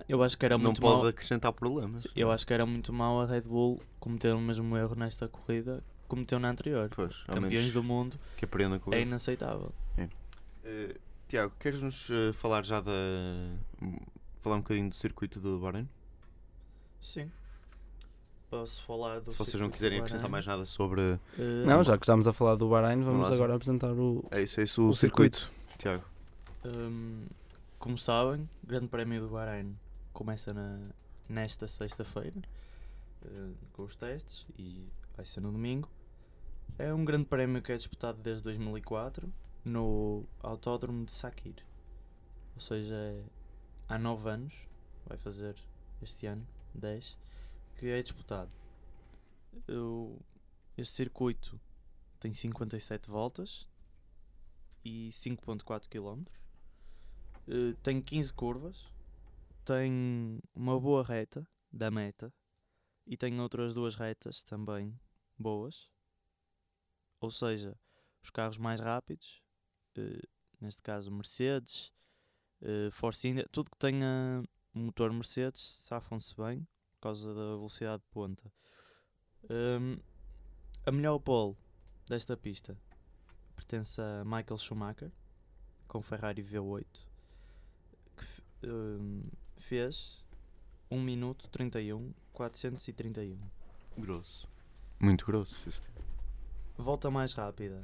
[0.09, 1.07] Eu acho que era não muito pode mau.
[1.07, 2.05] acrescentar problemas.
[2.15, 5.81] Eu acho que era muito mau a Red Bull cometer o mesmo erro nesta corrida
[6.11, 6.89] cometeu na anterior.
[6.93, 9.05] Pois, Campeões do mundo que aprenda com é ele.
[9.07, 9.71] inaceitável.
[10.63, 10.95] Eh,
[11.29, 12.91] Tiago, queres-nos eh, falar já da.
[14.41, 15.87] falar um bocadinho do circuito do Bahrein?
[16.99, 17.31] Sim.
[18.49, 21.01] Posso falar do Se vocês não circuito quiserem acrescentar mais nada sobre.
[21.39, 24.25] Eh, Não, já que estamos a falar do Bahrein, vamos lá, agora apresentar o.
[24.29, 25.49] É isso, é isso o, O circuito.
[25.77, 26.03] Tiago.
[26.65, 27.25] Hum,
[27.79, 29.75] como sabem, o Grande Prémio do Bahrein
[30.13, 30.77] começa na,
[31.29, 32.35] nesta sexta-feira
[33.25, 35.89] eh, com os testes e vai ser no domingo.
[36.77, 39.31] É um grande prémio que é disputado desde 2004
[39.63, 41.65] no Autódromo de Sakir.
[42.55, 43.23] Ou seja, é,
[43.87, 44.53] há 9 anos,
[45.05, 45.55] vai fazer
[46.01, 47.17] este ano, 10,
[47.77, 48.55] que é disputado.
[50.77, 51.59] Este circuito
[52.19, 53.67] tem 57 voltas
[54.83, 56.23] e 5.4 km.
[57.47, 58.87] Eh, tem 15 curvas,
[59.65, 62.33] tem uma boa reta da meta
[63.05, 64.97] e tem outras duas retas também
[65.37, 65.89] boas.
[67.21, 67.77] Ou seja,
[68.23, 69.41] os carros mais rápidos,
[69.95, 70.21] eh,
[70.59, 71.91] neste caso Mercedes,
[72.61, 78.09] eh, Force India, tudo que tenha motor Mercedes safam-se bem por causa da velocidade de
[78.09, 78.51] ponta.
[79.49, 79.97] Hum,
[80.85, 81.55] a melhor pole
[82.07, 82.77] desta pista
[83.55, 85.11] pertence a Michael Schumacher
[85.87, 86.85] com Ferrari V8
[88.17, 89.23] que f- hum,
[89.57, 90.23] fez
[90.89, 93.39] 1 minuto 31 431
[93.97, 94.47] Grosso.
[94.99, 95.67] Muito grosso.
[95.69, 95.81] isso.
[96.77, 97.81] Volta mais rápida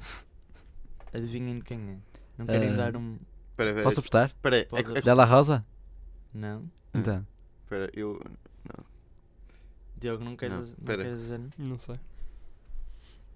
[1.12, 1.96] adivinhem de quem é
[2.36, 3.18] não querem Eh, dar um
[3.50, 3.82] Espera, espera.
[3.84, 4.26] Posso apostar?
[4.28, 5.64] Espera, é- Pode é- Della Rosa?
[6.32, 7.26] não Então.
[7.64, 8.20] espera, eu.
[9.96, 11.02] Diogo não queres, Não, não, pera.
[11.02, 11.96] queres dizer Não sei.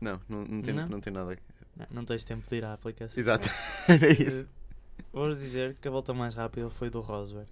[0.00, 0.88] Não, não, não, tem, Não?
[0.88, 1.36] não tem nada.
[1.76, 3.48] não, não tens tempo de ir à aplicação Exato.
[3.88, 4.42] Era isso.
[4.42, 7.48] Eh, Vamos dizer que a volta mais rápida foi do Rosberg.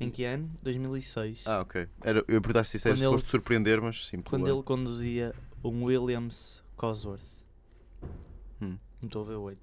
[0.00, 0.50] Em que ano?
[0.62, 1.46] 2006.
[1.46, 1.86] Ah, ok.
[2.02, 4.20] Era, eu ia perguntar se isso era Quando ele- suposto surpreender, mas sim.
[4.22, 7.20] quando ele conduzia um Williams Cosworth.
[8.60, 8.78] Hum.
[9.00, 9.56] Motor V8.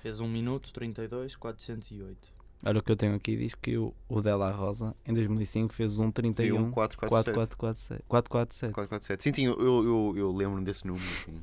[0.00, 2.32] Fez 1 minuto 32 408.
[2.66, 5.98] Olha o que eu tenho aqui, diz que o, o Della Rosa em 2005 fez
[5.98, 7.34] um Tem 31 um 447.
[7.34, 8.02] 4447.
[8.08, 8.72] 447.
[8.74, 9.22] 447.
[9.22, 11.04] Sim, sim, eu, eu, eu, lembro-me desse número.
[11.24, 11.42] sim.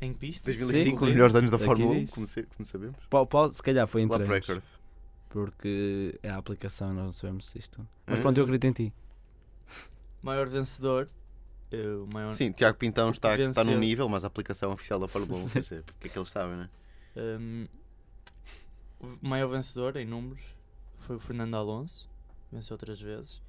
[0.00, 0.44] Em pista?
[0.52, 1.04] 2005, Sim.
[1.06, 2.10] os melhores anos da Fórmula 1, diz.
[2.12, 2.26] como,
[2.56, 2.96] como sabemos.
[3.10, 4.62] Po- pode- se calhar foi em record.
[5.28, 7.86] porque é a aplicação, nós não sabemos se isto.
[8.06, 8.22] Mas Ah.
[8.22, 8.94] pronto, eu acredito em ti.
[10.22, 11.08] Maior vencedor.
[11.70, 15.08] Eh, o maior, Sim, Tiago Pintão está, está num nível, mas a aplicação oficial da
[15.08, 15.52] Fórmula 1, Sim.
[15.52, 16.70] quer dizer, porque é que ele estava, né?
[17.16, 17.66] Hum,
[19.00, 20.42] o maior vencedor em números
[21.00, 22.08] foi o Fernando Alonso,
[22.50, 23.42] venceu três vezes.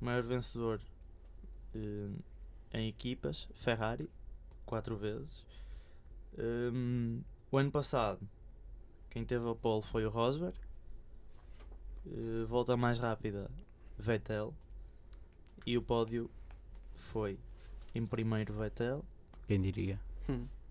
[0.00, 0.80] O maior vencedor
[1.74, 2.16] hum,
[2.72, 4.08] em equipas, Ferrari,
[4.64, 5.44] quatro vezes.
[6.38, 8.20] Hum, o ano passado,
[9.10, 10.56] quem teve a pole foi o Rosberg.
[12.06, 13.50] Eh, volta mais rápida,
[13.98, 14.54] Vettel.
[15.66, 16.30] E o pódio
[16.94, 17.38] foi
[17.98, 19.04] em primeiro Vettel,
[19.46, 20.00] Quem diria?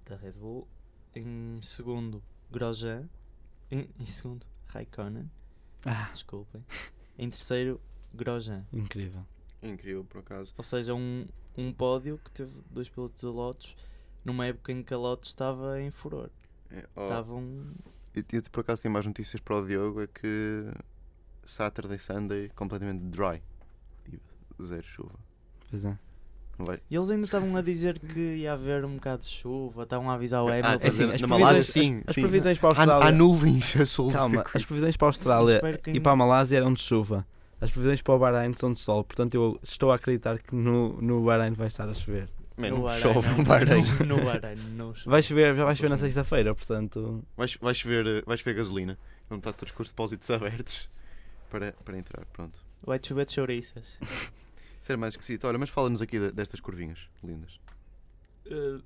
[0.05, 0.67] da Red Bull.
[1.15, 3.07] Em segundo, Grosjean.
[3.69, 5.29] Em, em segundo, Raikkonen.
[5.85, 6.63] Ah, Desculpem.
[7.17, 7.81] Em terceiro,
[8.13, 8.65] Grosjean.
[8.71, 9.25] incrível.
[9.61, 10.53] Incrível, por acaso.
[10.57, 13.75] Ou seja, um, um pódio que teve dois pilotos da Lotus
[14.23, 16.29] numa época em que a Lotus estava em furor.
[16.69, 17.73] É, ó, Estavam.
[18.15, 20.65] eu, eu, por acaso tenho mais notícias para o Diogo, é que
[21.43, 23.41] Saturday, Sunday, completamente dry.
[24.05, 25.15] Tipo, Zero chuva.
[25.69, 25.97] Pois é.
[26.57, 26.79] Não vai...
[26.89, 30.13] E eles ainda estavam a dizer que ia haver um bocado de chuva, estavam a
[30.15, 30.85] avisar o Ah, Hamilton.
[30.85, 32.21] é assim, as na Malásia, previsões- sim, as, as sim.
[32.21, 33.07] previsões para a Há, Austrália.
[33.07, 36.57] há nuvens a sul Calma, as previsões para a Austrália que e para a Malásia
[36.57, 37.25] eram de chuva.
[37.61, 40.99] As previsões para o Bahrein são de sol, portanto eu estou a acreditar que no,
[41.01, 42.29] no Bahrein vai estar a chover.
[42.55, 43.83] Man, no não Bahrein, chove não, no Bahrein.
[44.07, 45.09] No Bahrein, não chove.
[45.11, 47.23] Vai chover, já vai chover na sexta-feira, portanto.
[47.37, 48.97] Vais, vais, ver, eh, vais ver gasolina.
[49.29, 50.89] Vão estar todos com os depósitos abertos
[51.51, 52.25] para, para entrar.
[52.33, 52.57] Pronto.
[52.83, 53.85] Vai chover de chouriças.
[54.87, 55.45] Ser mais esquisito.
[55.45, 57.59] Olha, mas fala-nos aqui de- destas curvinhas lindas.
[58.45, 58.79] Eh,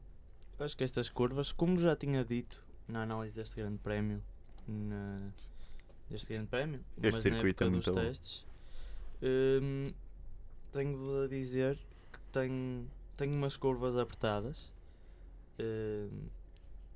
[0.58, 4.20] acho que estas curvas, como já tinha dito na análise deste grande prémio,
[4.68, 5.30] na,
[6.10, 8.02] deste grande prémio, Este mas circuito na é época muito dos bom.
[8.02, 8.46] testes,
[9.22, 9.94] hum,
[10.72, 11.78] tenho de dizer
[12.12, 14.72] que tem, tem umas curvas apertadas.
[15.60, 16.30] Hum,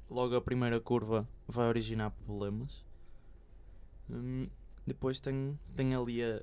[0.09, 2.83] logo a primeira curva vai originar problemas.
[4.09, 4.47] Hum,
[4.87, 6.41] depois tem, tem ali a,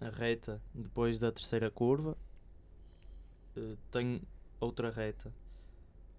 [0.00, 2.16] a reta depois da terceira curva.
[3.56, 4.20] Eh, tem
[4.60, 5.32] outra reta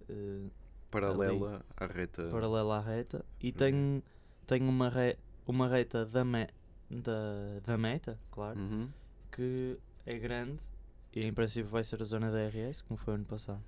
[0.09, 0.47] eh,
[0.89, 2.29] Paralela à reta.
[2.31, 3.53] paralela à reta e Uhum.
[3.53, 4.03] tem,
[4.47, 6.47] tem uma, re, uma reta da, me,
[6.89, 8.89] da, da meta, claro, Uhum.
[9.31, 10.59] que é grande
[11.13, 13.61] e em princípio vai ser a zona da RS, como foi ano passado.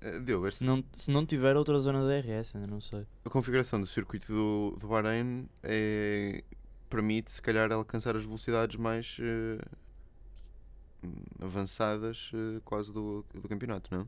[0.00, 3.06] Eh, Diogo, Se não, se não tiver outra zona da RS, ainda não sei.
[3.24, 6.42] a configuração do circuito do, do Bahrein é,
[6.94, 9.58] permite, se calhar, alcançar as velocidades mais hum,
[11.40, 14.06] avançadas eh, quase do, do campeonato, não?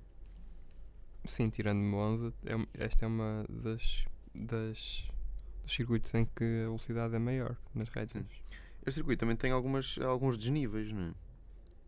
[1.25, 5.05] Sim, tirando Monza, é um- esta é uma das, das
[5.63, 8.27] dos circuitos em que a velocidade é maior nas retas.
[8.83, 11.15] Este circuito também tem algumas, alguns desníveis, não é?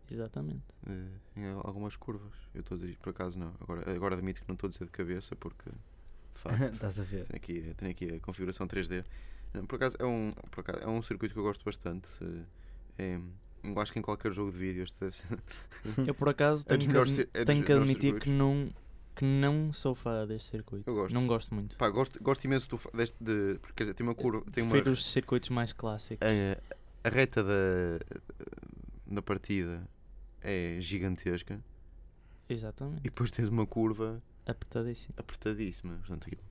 [0.09, 0.63] Exatamente.
[0.89, 2.33] Eh, em algumas curvas.
[2.55, 3.53] Eu estou a dizer, por acaso não.
[3.61, 7.03] Agora, agora admito que não estou a dizer de cabeça porque de facto Estás a
[7.03, 7.25] ver?
[7.27, 9.05] tenho aqui, tenho aqui a configuração 3D.
[9.65, 12.07] Por acaso é um, por acaso, é um circuito que eu gosto bastante.
[12.21, 12.43] eh,
[12.99, 13.19] É,
[13.63, 15.27] eu acho que em qualquer jogo de vídeo este deve ser.
[16.05, 18.69] Eu por acaso É tenho, dos que, melhores é tenho que admitir que não,
[19.15, 20.89] que não sou fã deste circuito.
[20.89, 21.13] Eu gosto.
[21.13, 21.75] Não gosto muito.
[21.77, 23.57] Pá, gosto, gosto imenso do, deste de.
[23.59, 24.43] Porque quer dizer, tem uma curva.
[24.51, 26.25] Tem uma, Prefiro os circuitos mais clássicos.
[26.27, 27.99] a, a reta da,
[29.05, 29.87] da partida
[30.41, 31.59] é gigantesca
[32.49, 32.99] Exatamente.
[33.01, 35.13] e depois tens uma curva Apertadíssimo.
[35.17, 35.95] apertadíssima.
[35.97, 36.41] Portanto, aquilo,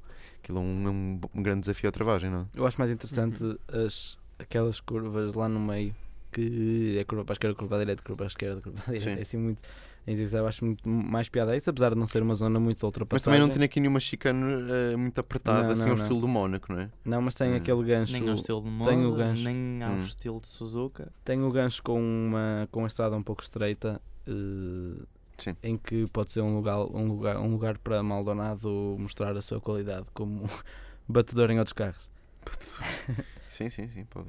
[0.42, 2.46] aquilo é, um, é um, grande desafio à travagem, não é?
[2.54, 5.94] Eu acho mais interessante as, aquelas curvas lá no meio
[6.32, 8.78] que é curva para a esquerda, curva para a direita, curva para a esquerda, curva
[8.82, 9.14] para a direita.
[9.14, 9.18] Sim.
[9.18, 9.62] É assim muito.
[10.08, 12.60] Em zigue-zague eu acho muito mais piada a isso, apesar de não ser uma zona
[12.60, 13.24] muito Mas ultrapassagem.
[13.24, 16.02] também não tem aqui nenhuma chicane eh, muito apertada, Não, assim não, ao não.
[16.04, 16.90] estilo do Mónaco, não é?
[17.04, 17.56] Não, mas tem Hum.
[17.56, 18.12] aquele gancho.
[18.12, 19.42] Nem ao estilo de tem o gancho.
[19.42, 20.02] nem ao Hum.
[20.02, 21.12] estilo de Suzuka.
[21.24, 24.00] Tem o gancho com uma, com uma estrada um pouco estreita.
[24.28, 25.02] eh,
[25.38, 25.56] Sim.
[25.62, 29.60] Em que pode ser um lugar, um, lugar, um lugar para Maldonado mostrar a sua
[29.60, 30.46] qualidade como
[31.08, 32.08] batedor em outros carros.
[33.50, 34.28] sim, sim, sim, pode.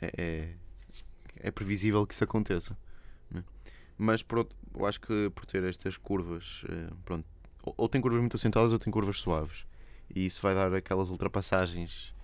[0.00, 0.54] É, é,
[1.36, 2.76] é previsível que isso aconteça.
[3.30, 3.44] não é?
[3.96, 7.26] Mas por outro- eu acho que por ter estas curvas, eh, pronto,
[7.62, 9.66] ou, ou tem curvas muito assentadas ou tem curvas suaves.
[10.14, 12.14] E isso vai dar aquelas ultrapassagens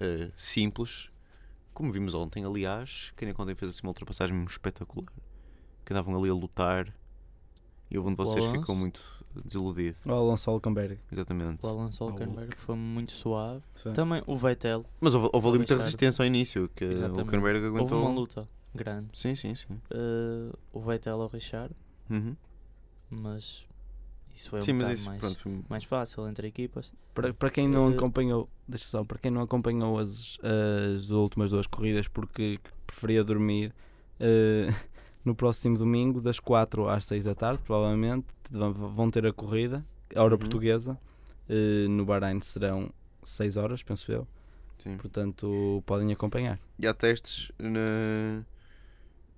[0.00, 1.10] eh, simples,
[1.74, 2.44] como vimos ontem.
[2.44, 5.12] Aliás, quem que ontem fez assim uma ultrapassagem espetacular?
[5.84, 6.94] Que andavam ali a lutar
[7.92, 8.60] e um de vocês Alonso.
[8.60, 9.00] ficou muito
[9.44, 9.96] desiludido.
[10.06, 10.98] O Alonso Hulkenberg.
[11.10, 11.64] Exatamente.
[11.64, 13.62] O Alonso Hulkenberg foi muito suave.
[13.74, 13.92] Foi.
[13.92, 14.84] Também o Vettel.
[15.00, 17.20] Mas houve, houve ali muita resistência ao início, que o Exatamente.
[17.24, 18.00] Hulkenberg Houve aguentou.
[18.02, 19.08] uma luta grande.
[19.14, 19.80] Sim, sim, sim.
[19.90, 21.74] Eh, o Vettel ao Richard,
[22.10, 22.34] Uhum.
[23.10, 23.64] mas
[24.34, 26.92] isso foi um sim, mas isso, mais, pronto, foi- mais fácil entre equipas.
[27.14, 30.38] Para, para quem não Eh, acompanhou, deixa só, para quem não acompanhou as,
[30.96, 33.74] as últimas duas corridas porque preferia dormir
[34.20, 34.68] eh,
[35.24, 40.22] no próximo domingo, das 4 às 6 da tarde, provavelmente vão- ter a corrida, a
[40.22, 40.38] hora Uhum.
[40.38, 40.98] portuguesa.
[41.48, 44.26] Eh, no Bahrein serão 6 horas, penso eu.
[44.82, 44.96] Sim.
[44.96, 46.58] Portanto, podem acompanhar.
[46.78, 48.42] E há testes na,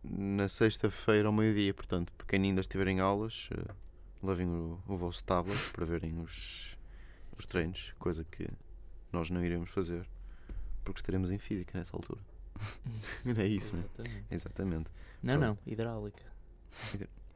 [0.03, 3.75] na sexta-feira ao meio-dia, portanto, para quem ainda estiver em aulas, eh,
[4.23, 6.77] levem o, o vosso tablet para verem os,
[7.38, 8.49] os treinos, coisa que
[9.12, 10.07] nós não iremos fazer,
[10.83, 12.20] porque estaremos em física nessa altura.
[13.25, 13.88] Não é isso, mesmo.
[13.97, 14.25] Exatamente.
[14.31, 14.90] Exatamente.
[15.23, 16.23] Não, não, hidráulica.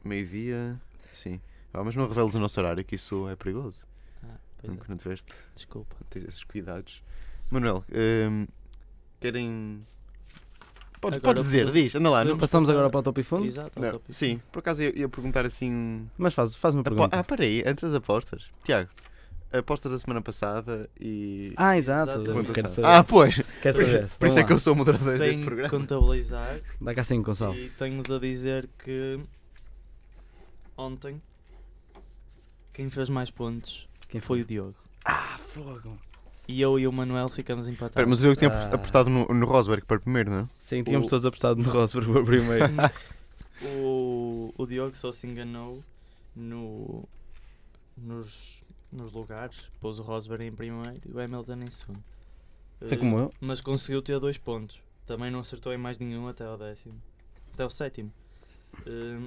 [0.04, 0.80] Meio-dia,
[1.12, 1.40] sim.
[1.72, 3.86] Ah, mas não reveles o nosso horário, que isso é perigoso.
[4.22, 4.90] Ah, pois Nunca é.
[4.90, 5.94] não tiveste Desculpa.
[6.10, 7.02] tens esses cuidados.
[7.50, 7.84] Manuel,
[8.30, 8.46] hum,
[9.20, 9.86] querem.
[11.00, 12.24] Podes, dizer, podemos- diz, anda lá.
[12.24, 13.46] Não, Passamos passar- agora para o top e fundo.
[13.46, 14.42] Exato, não, top e sim, fundo.
[14.50, 16.08] por acaso ia, ia perguntar assim.
[16.18, 17.16] Mas faz, faz uma pergunta.
[17.16, 18.50] ah, peraí, antes das apostas.
[18.64, 18.90] Tiago,
[19.52, 21.52] apostas da semana passada e.
[21.56, 22.22] Ah, exato.
[22.52, 22.86] Quero saber.
[22.88, 23.36] Ah, pois!
[23.62, 24.08] Quero Por, saber.
[24.18, 25.70] por isso é que eu sou o moderador deste programa.
[25.70, 27.54] contabilizar Dá cá 5, Gonçalo.
[27.54, 29.18] e tenho-vos a dizer que
[30.76, 31.20] ontem
[32.72, 34.74] quem fez mais pontos Quem foi o Diogo.
[35.04, 35.98] Ah, fogo.
[36.46, 37.92] E eu e o Manuel ficamos empatados.
[37.92, 38.74] Espera, mas eu tinha Ah.
[38.74, 40.48] apostado no, no Rosberg para primeiro, não é?
[40.60, 42.64] Sim, tínhamos O- todos apostado no Rosberg para primeiro.
[43.76, 45.82] o, o Diogo só se enganou
[46.34, 47.06] no,
[47.96, 49.56] nos, nos lugares.
[49.80, 52.02] Pôs o Rosberg em primeiro e o Hamilton em segundo.
[52.80, 53.32] Foi Eh, como eu.
[53.40, 54.80] Mas conseguiu ter dois pontos.
[55.06, 57.00] Também não acertou em mais nenhum até ao décimo.
[57.52, 58.12] Até ao sétimo.
[58.86, 59.18] Eh,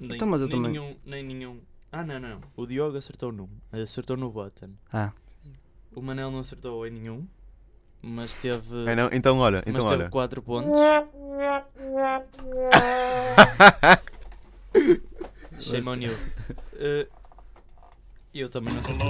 [0.00, 1.60] nem, Então, mas eu nem também- nenhum, nem nenhum.
[1.92, 2.40] Ah, não, não.
[2.56, 3.48] O Diogo acertou num.
[3.72, 4.70] Acertou no button.
[4.92, 5.12] Ah,
[5.94, 7.26] O Manel não acertou em nenhum.
[8.02, 8.88] Mas teve.
[8.90, 9.08] Ah, não?
[9.12, 10.10] Então olha, mas então teve olha.
[10.10, 10.78] 4 pontos.
[15.60, 16.12] Shame on you.
[18.36, 19.08] Eh, eu também não acertei.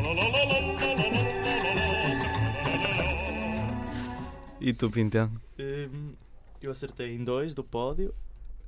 [4.61, 5.31] e tu, Pintão?
[5.59, 6.15] Hum,
[6.63, 8.15] eu acertei em dois do pódio,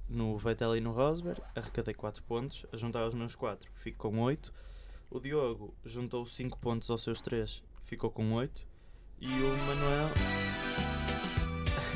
[0.09, 4.21] no Vettel e no Rosberg, arrecadei 4 pontos, a juntar os meus 4, fico com
[4.21, 4.53] 8.
[5.11, 8.67] O Diogo juntou 5 pontos aos seus 3, ficou com 8.
[9.21, 10.11] E o Manuel,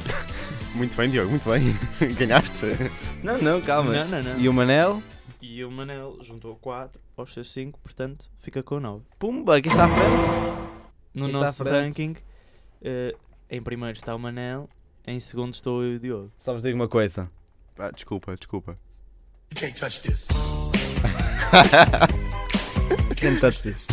[0.75, 1.77] Muito bem, Diogo, muito bem.
[2.15, 2.67] Ganhaste.
[3.23, 3.93] Não, não, calma.
[3.93, 4.41] não, não, não.
[4.41, 5.03] E o Manel?
[5.55, 9.05] E o Manel juntou 4 aos seus 5, portanto fica com 9.
[9.19, 10.27] Pumba, aqui está à frente.
[11.13, 11.75] No à nosso frente?
[11.75, 12.17] ranking,
[12.81, 13.15] eh,
[13.51, 14.67] em primeiro está o Manel,
[15.07, 16.33] em segundo estou eu e o Diogo.
[16.39, 17.31] Só vos digo uma coisa.
[17.79, 18.79] Ah, desculpa, desculpa.
[19.55, 20.27] Can't touch this.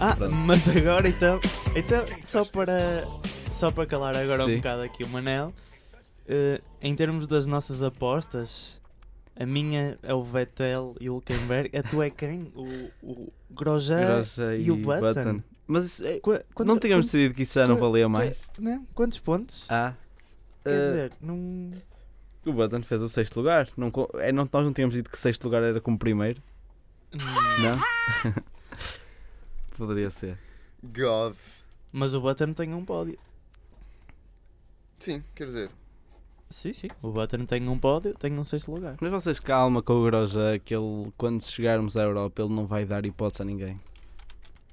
[0.00, 0.34] Ah, Pronto.
[0.34, 1.38] mas agora então,
[1.76, 3.04] então só para
[3.52, 4.54] só para calar agora Sim.
[4.54, 5.54] um bocado aqui o Manel,
[6.26, 8.81] eh, em termos das nossas apostas,
[9.42, 12.52] a minha é o Vettel e o Hülkenberg, a tua é quem?
[12.54, 14.06] O, o Grosjean?
[14.06, 15.42] Grossa e o Button?
[15.66, 18.40] Mas isso é- Qua- quanto- não tínhamos quanto- decidido que isso já não valia mais.
[18.58, 19.64] Não, quantos pontos?
[19.68, 19.94] Ah.
[20.62, 21.72] Quer eh, dizer, não...
[22.46, 23.68] o Button fez o sexto lugar.
[23.76, 26.40] Não, é, não, nós não tínhamos dito que sexto lugar era como primeiro.
[27.12, 28.32] Não?
[29.76, 30.38] Poderia ser.
[30.84, 31.34] God.
[31.90, 33.18] Mas o Button tem um pódio.
[34.98, 35.70] Sim, quer dizer.
[36.52, 36.88] Sim, sim.
[37.00, 38.96] O Button tem um pódio, tem um sexto lugar.
[39.00, 42.84] Mas vocês calma com o Groja que ele, quando chegarmos à Europa, ele não vai
[42.84, 43.80] dar hipótese a ninguém.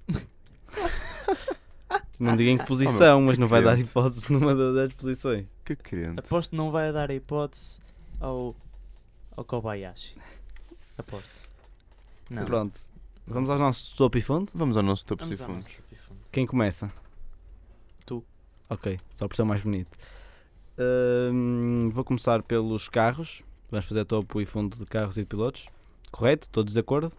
[2.20, 3.90] não digo em que posição, mas não vai dar crente.
[3.90, 5.46] hipótese numa das posições.
[5.64, 6.20] Que crente.
[6.20, 7.80] Aposto que não vai dar hipótese
[8.20, 8.54] ao,
[9.38, 10.18] ao Kobayashi.
[10.98, 11.32] Aposto.
[12.30, 12.44] Não.
[12.44, 12.78] Pronto.
[13.26, 14.52] Vamos aos nossos topo e fundo.
[14.54, 15.66] Vamos ao top nosso top e fundo.
[16.30, 16.92] Quem começa?
[18.06, 18.22] Tu.
[18.70, 19.98] Ok, só por ser mais bonito.
[21.92, 23.44] Vou começar pelos carros.
[23.70, 25.68] Vamos fazer topo e fundo de carros e de pilotos.
[26.12, 26.50] Correto?
[26.50, 27.12] Todos de acordo?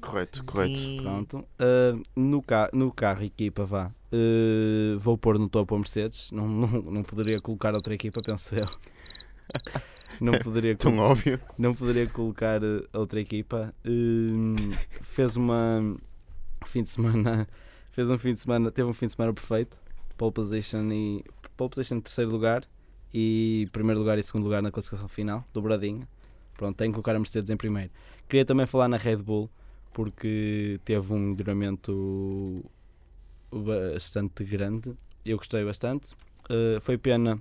[0.00, 0.78] Correto, correto.
[0.78, 0.98] Sim.
[1.02, 1.38] Pronto.
[1.38, 3.92] Uh, no, ca no carro, equipa, vá.
[4.12, 6.30] Uh, vou pôr no topo a Mercedes.
[6.32, 8.66] Não, não, não poderia colocar outra equipa, penso eu.
[10.20, 11.38] não, poderia Tão óbvio.
[11.58, 13.74] não poderia colocar uh, outra equipa.
[13.84, 15.96] Uh, fez uma
[16.66, 17.46] fim de semana.
[17.90, 18.70] Fez um fim de semana.
[18.70, 19.78] Teve um fim de semana perfeito.
[20.16, 21.24] Pole position e.
[21.56, 22.64] Pole position em terceiro lugar.
[23.12, 25.44] E primeiro lugar e segundo lugar na classificação final.
[25.52, 26.06] Dobradinho.
[26.56, 27.90] Pronto, tem que colocar a Mercedes em primeiro.
[28.28, 29.50] Queria também falar na Red Bull
[29.92, 32.64] porque teve um melhoramento
[33.50, 34.96] bastante grande.
[35.24, 36.12] Eu gostei bastante.
[36.44, 37.40] Uh, foi pena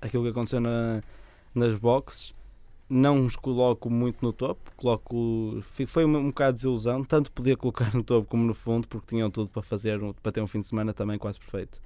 [0.00, 1.02] aquilo que aconteceu na,
[1.54, 2.32] nas boxes.
[2.88, 7.02] Não os coloco muito no topo, coloco, foi um, um bocado de desilusão.
[7.02, 10.42] Tanto podia colocar no topo como no fundo, porque tinham tudo para fazer para ter
[10.42, 11.80] um fim de semana também quase perfeito.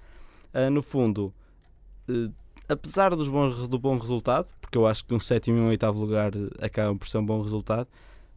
[0.53, 1.33] Uh, no fundo,
[2.09, 2.33] uh,
[2.69, 5.99] apesar dos bons, do bom resultado, porque eu acho que um sétimo e um oitavo
[5.99, 7.89] lugar uh, acabam por ser um bom resultado,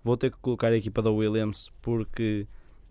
[0.03, 2.47] vou ter que colocar a equipa da Williams porque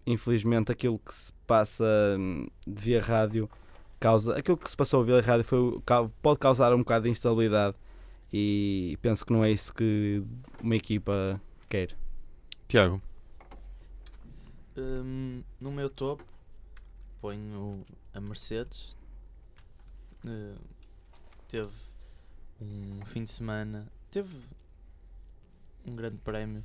[0.07, 1.85] infelizmente aquilo que se passa
[2.19, 3.49] hum, de via rádio
[3.99, 5.81] causa aquilo que se passou via rádio foi,
[6.23, 7.77] pode causar um bocado de instabilidade
[8.33, 10.23] e penso que não é isso que
[10.63, 11.97] uma equipa quer.
[12.69, 13.03] Tiago.
[14.77, 16.25] Hum, no meu topo
[17.21, 17.85] ponho
[18.15, 18.97] a Mercedes.
[20.27, 20.55] Eh,
[21.51, 21.71] teve
[22.61, 23.91] um fim de semana.
[24.11, 24.37] Teve
[25.85, 26.65] um grande prémio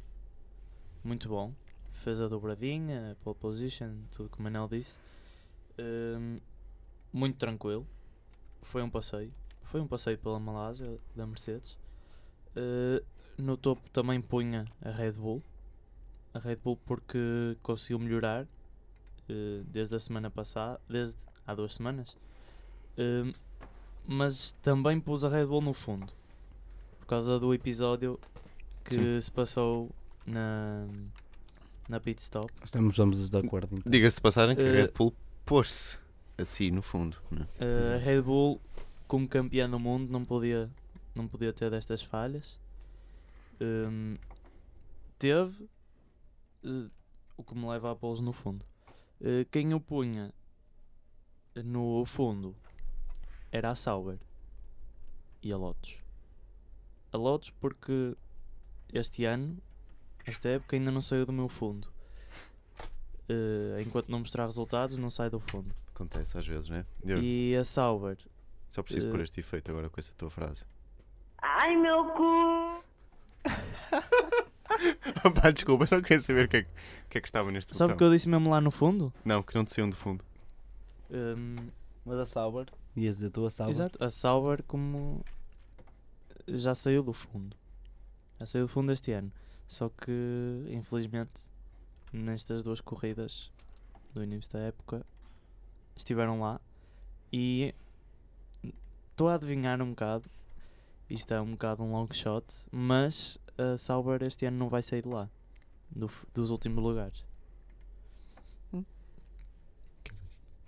[1.04, 1.54] muito bom.
[1.94, 5.00] Fez a dobradinha, a pole position, tudo como o Manel disse.
[5.80, 6.40] Hum,
[7.12, 7.88] muito tranquilo.
[8.62, 9.34] Foi um passeio.
[9.64, 11.76] Foi um passeio pela Malásia da Mercedes.
[12.56, 13.04] Eh,
[13.38, 15.42] no topo também punha a Red Bull.
[16.34, 18.48] A Red Bull porque conseguiu melhorar
[19.28, 21.18] eh, desde a semana passada, desde
[21.48, 22.16] há duas semanas.
[22.98, 23.32] Eh,
[24.08, 26.12] mas também pus a Red Bull no fundo
[27.06, 28.20] por causa do episódio
[28.84, 29.22] que Sim.
[29.22, 29.92] se passou
[30.26, 30.88] na,
[31.88, 32.52] na pit stop.
[32.64, 33.76] Estamos ambos de acordo.
[33.76, 33.92] Então.
[33.92, 35.14] Diga-se de passagem que a Eh, Red Bull
[35.46, 36.00] pôs-se
[36.36, 37.18] assim no fundo.
[37.30, 37.48] Né?
[37.60, 38.60] Uh, a Red Bull,
[39.08, 40.70] como campeã do mundo, não podia,
[41.14, 42.58] não podia ter destas falhas.
[43.62, 44.18] Um,
[45.20, 45.70] teve,
[46.64, 46.90] uh,
[47.38, 48.66] o que me leva a pô-los no fundo.
[49.22, 50.34] Uh, quem o punha
[51.64, 52.56] no fundo
[53.56, 54.18] era a Sauber
[55.42, 55.98] e a Lotus.
[57.14, 58.14] A Lotus porque
[58.92, 59.58] este ano,
[60.26, 61.88] esta época, ainda não saiu do meu fundo.
[63.30, 65.74] Uh, enquanto não mostrar resultados, não sai do fundo.
[65.94, 66.86] Acontece às vezes, né?
[67.06, 68.18] Eu E a Sauber
[68.70, 70.66] só preciso eh, pôr este efeito agora com essa tua frase.
[71.42, 72.84] Ai meu cu!
[75.42, 77.76] Pá, desculpa, só queria saber o que é, que- o que, é que estava neste
[77.76, 79.14] Sabe o que eu disse mesmo lá no fundo?
[79.24, 80.24] Não, que não te saiam do fundo.
[81.10, 81.56] Hum,
[82.06, 82.68] Mas a Sauber.
[82.96, 83.74] Ias dizer tu a Sauber.
[83.74, 85.26] exato, a Sauber como
[86.48, 87.58] já saiu do fundo.
[88.40, 89.32] Já saiu do fundo este ano.
[89.68, 91.42] Só que, infelizmente,
[92.14, 93.52] nestas duas corridas
[94.14, 95.06] do início da época,
[95.96, 96.62] estiveram lá
[97.34, 97.74] e
[99.12, 100.30] estou a adivinhar um bocado.
[101.10, 105.02] Isto é um bocado um long shot, mas a Sauber este ano não vai sair
[105.02, 105.30] de lá,
[105.90, 107.26] do dos últimos lugares.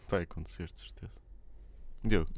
[0.07, 1.26] Vai acontecer, de certeza.
[2.07, 2.29] Diogo,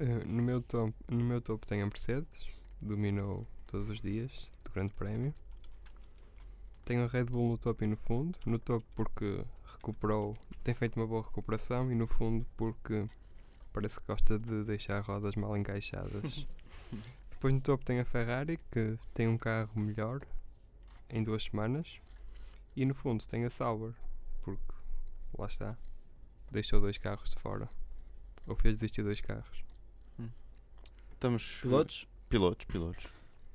[0.00, 2.48] Eh, no, meu topo, no meu topo tem a Mercedes,
[2.80, 5.34] dominou todos os dias do Grande Prémio.
[6.86, 8.38] Tenho a Red Bull no topo e no fundo.
[8.46, 13.06] No topo porque recuperou, tem feito uma boa recuperação e no fundo porque
[13.74, 16.46] parece que gosta de deixar rodas mal encaixadas.
[17.28, 20.22] Depois no topo tem a Ferrari que tem um carro melhor
[21.10, 22.00] em duas semanas.
[22.74, 23.92] E no fundo tem a Sauber
[24.40, 24.72] porque
[25.38, 25.76] lá está,
[26.50, 27.68] deixou dois carros de fora.
[28.46, 29.64] Ou fez desistir dois carros.
[31.12, 31.58] estamos.
[31.62, 32.08] Pilotos?
[32.28, 33.04] Pilotos, pilotos.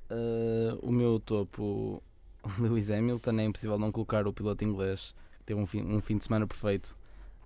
[0.10, 2.02] Uh, o meu topo,
[2.60, 6.18] Lewis Hamilton, é impossível não colocar o piloto inglês que teve um fim, um fim
[6.18, 6.96] de semana perfeito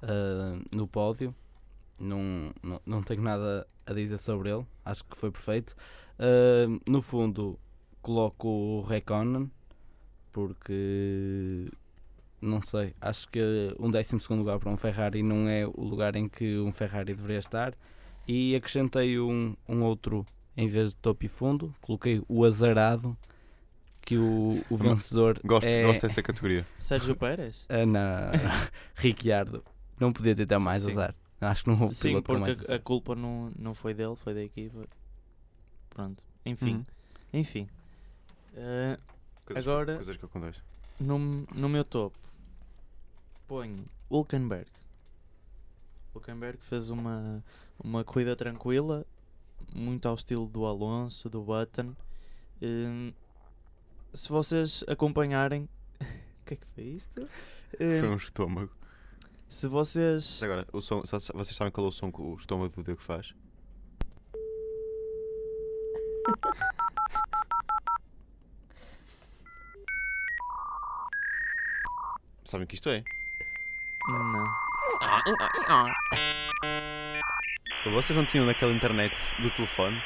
[0.04, 1.34] uh, no pódio.
[1.98, 5.76] Não, não, não tenho nada a dizer sobre ele, acho que foi perfeito.
[6.18, 7.60] Uh, no fundo,
[8.02, 9.50] coloco o Reconan
[10.32, 11.70] porque
[12.42, 13.40] não sei, acho que
[13.80, 17.38] um 12 lugar para um Ferrari não é o lugar em que um Ferrari deveria
[17.40, 17.74] estar.
[18.28, 20.26] E acrescentei um, um outro
[20.56, 23.18] em vez de topo e fundo, coloquei o azarado,
[24.02, 26.66] que o, o vencedor Gosto, é gosto dessa categoria.
[26.78, 27.66] Sérgio Pérez?
[27.70, 28.32] Ana
[28.96, 29.64] Ricciardo.
[30.00, 30.92] Não podia ter até mais Sim.
[30.92, 31.16] azar.
[31.42, 34.44] Acho que não houve Sim, porque mais a, culpa não, não foi dele, foi da
[34.44, 34.86] equipa.
[35.90, 36.76] Pronto, enfim.
[36.76, 36.86] Uhum.
[37.34, 37.68] Enfim.
[38.56, 38.98] Eh,
[39.46, 40.62] Coisas, Agora- coisas que acontecem.
[41.00, 41.18] no,
[41.56, 42.18] no meu topo
[43.50, 44.70] ponho Hulkenberg.
[46.14, 47.44] Hulkenberg fez uma,
[47.84, 49.04] uma corrida tranquila,
[49.74, 51.96] muito ao estilo do Alonso, do Button.
[52.62, 53.12] Hum,
[54.14, 55.68] se vocês acompanharem.
[56.42, 57.22] O que é que foi isto?
[57.22, 58.72] Hum, Foi um estômago.
[59.48, 60.42] Se vocês.
[60.42, 63.36] Agora, o som, vocês sabem qual é o som que o estômago do Diogo faz?
[72.46, 73.04] Sabem o que isto é?
[74.10, 74.46] Não.
[77.94, 80.02] Vocês não tinham naquela internet do telefone?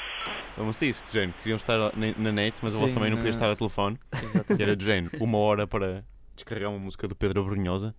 [0.58, 3.32] Vamos disso, que género, queriam estar na, net, mas a vossa Sim, mãe não podia
[3.32, 4.00] na- estar ao telefone.
[4.22, 4.60] Exatamente.
[4.60, 7.96] E era de género, uma hora para descarregar uma música do Pedro Abrunhosa.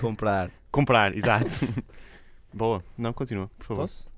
[0.00, 0.50] Comprar.
[0.70, 1.46] Comprar, exato.
[2.52, 3.82] Boa, não, continua, por favor.
[3.82, 4.10] Posso?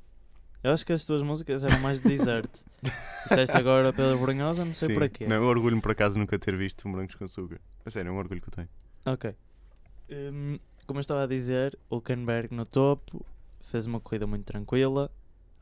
[0.62, 2.51] Eu acho que as tuas músicas eram mais de desert.
[3.29, 4.95] Disseste agora pela Brunhosa, não sei Sim.
[4.95, 5.27] para quê.
[5.27, 7.61] Não, eu orgulho-me por acaso nunca ter visto morangos com açúcar.
[7.85, 8.69] A sério, é um orgulho que eu tenho.
[9.05, 9.35] Ok.
[10.11, 13.24] Hum, como eu estava a dizer, Hulkenberg no topo
[13.62, 15.11] fez uma corrida muito tranquila.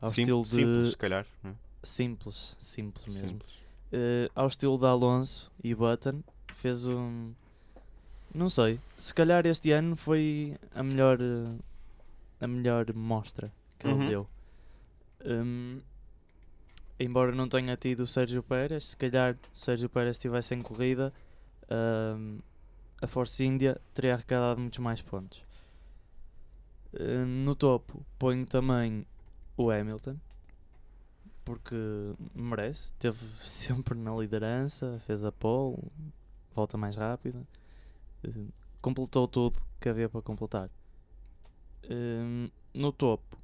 [0.01, 0.49] Ao Sim- estilo de.
[0.49, 1.25] Simples, se calhar.
[1.43, 1.53] não é?
[1.83, 3.29] Simples, simples mesmo.
[3.29, 3.51] Simples.
[3.91, 6.21] Eh, ao estilo de Alonso e Button,
[6.55, 7.31] fez um.
[8.33, 11.19] Não sei, se calhar este ano foi a melhor.
[11.21, 11.55] eh,
[12.41, 14.01] a melhor mostra que Uhum.
[14.01, 14.27] ele deu.
[15.25, 15.79] Hum,
[16.99, 20.61] embora não tenha tido o Sérgio Pérez, se calhar se o Sérgio Pérez estivesse em
[20.61, 21.13] corrida,
[22.17, 22.39] hum,
[23.03, 25.43] a Force India teria arrecadado muitos mais pontos.
[26.93, 29.05] Eh, no topo ponho também
[29.57, 30.15] o Hamilton,
[31.43, 31.75] porque
[32.33, 35.77] merece, esteve sempre na liderança, fez a pole,
[36.55, 37.45] volta mais rápida,
[38.23, 38.45] eh,
[38.81, 40.69] completou tudo que havia para completar.
[41.83, 43.37] Eh, no topo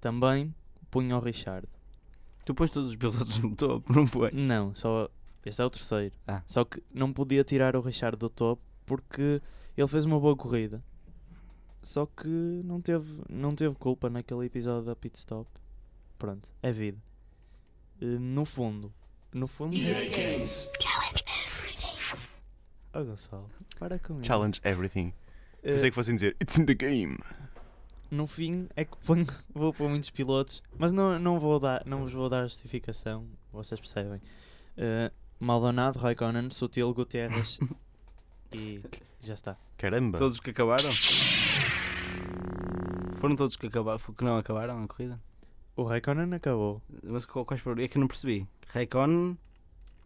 [0.00, 0.54] também
[0.88, 1.66] punho o Richard.
[2.44, 4.32] Tu pões todos os pilotos no topo, não pões?
[4.32, 5.10] Não, só
[5.48, 6.14] este é o terceiro.
[6.26, 6.42] Ah.
[6.46, 9.40] Só que não podia tirar o Richard do topo porque
[9.76, 10.82] ele fez uma boa corrida.
[11.82, 15.50] Só que não teve, não teve culpa naquele episódio da pit stop.
[16.18, 16.98] Pronto, é vida.
[18.00, 18.92] Eh, no fundo,
[19.32, 19.76] no fundo.
[22.94, 24.24] Oh, Gonçalo, para com isso.
[24.26, 25.12] Challenge everything.
[25.62, 27.18] Eh, Pensei que fossem dizer It's in the game.
[28.10, 32.02] no fim é que ponho, vou pôr muitos pilotos, mas não, não, vou dar, não
[32.02, 34.20] vos vou dar justificação, vocês percebem.
[34.76, 35.10] Eh,
[35.46, 37.58] Maldonado, Raikkonen, Sutil, Gutierrez
[38.54, 38.80] e
[39.20, 39.56] já está.
[39.76, 40.16] Caramba.
[40.16, 40.88] Todos que acabaram?
[43.16, 45.20] Foram todos que, acabaram, que não acabaram a corrida?
[45.74, 46.80] O Raikkonen acabou.
[47.02, 47.82] Mas quais foram?
[47.82, 48.46] É que eu não percebi.
[48.68, 49.36] Raikkonen,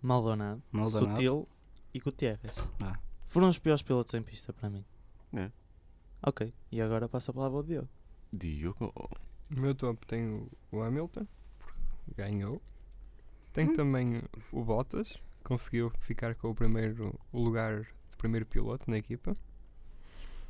[0.01, 1.11] Maldonado, Maldonado.
[1.17, 1.49] Sutil
[1.93, 2.55] e Gutierrez.
[2.83, 2.99] Ah.
[3.29, 4.85] Foram os piores pilotos em pista para mim.
[5.35, 5.51] É.
[6.23, 7.89] Ok, e agora passa a palavra ao Diogo.
[8.33, 8.91] Diogo.
[9.51, 11.27] No meu topo tem o- Hamilton,
[11.59, 11.81] porque
[12.17, 12.63] ganhou.
[13.53, 14.23] Tem também
[14.53, 19.37] o Bottas, conseguiu ficar com o primeiro o lugar de primeiro piloto na equipa.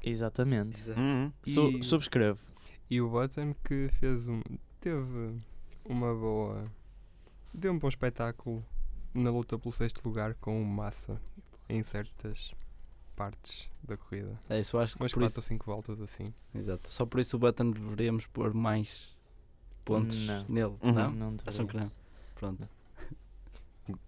[0.03, 0.91] Exatamente.
[0.93, 1.33] Uhum.
[1.45, 2.39] Su- E- subscrevo.
[2.89, 4.41] E o Button que fez um.
[4.81, 5.41] teve
[5.85, 6.71] uma boa.
[7.53, 8.65] deu um bom espetáculo
[9.13, 11.21] na luta pelo sexto lugar com o Massa
[11.69, 12.53] em certas
[13.17, 14.39] partes da corrida.
[14.49, 16.33] É isso, acho que Umas por 4 ou isso, 5 voltas assim.
[16.55, 16.93] exato.
[16.93, 19.17] Só por isso o Button deveríamos pôr mais
[19.85, 20.45] pontos Não.
[20.49, 20.93] nele, Uhum.
[20.93, 21.11] não?
[21.13, 21.91] Não Acham que não?
[22.35, 22.69] Pronto.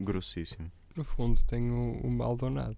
[0.00, 0.70] Grossíssimo.
[0.98, 2.76] No fundo tem o, o Maldonado.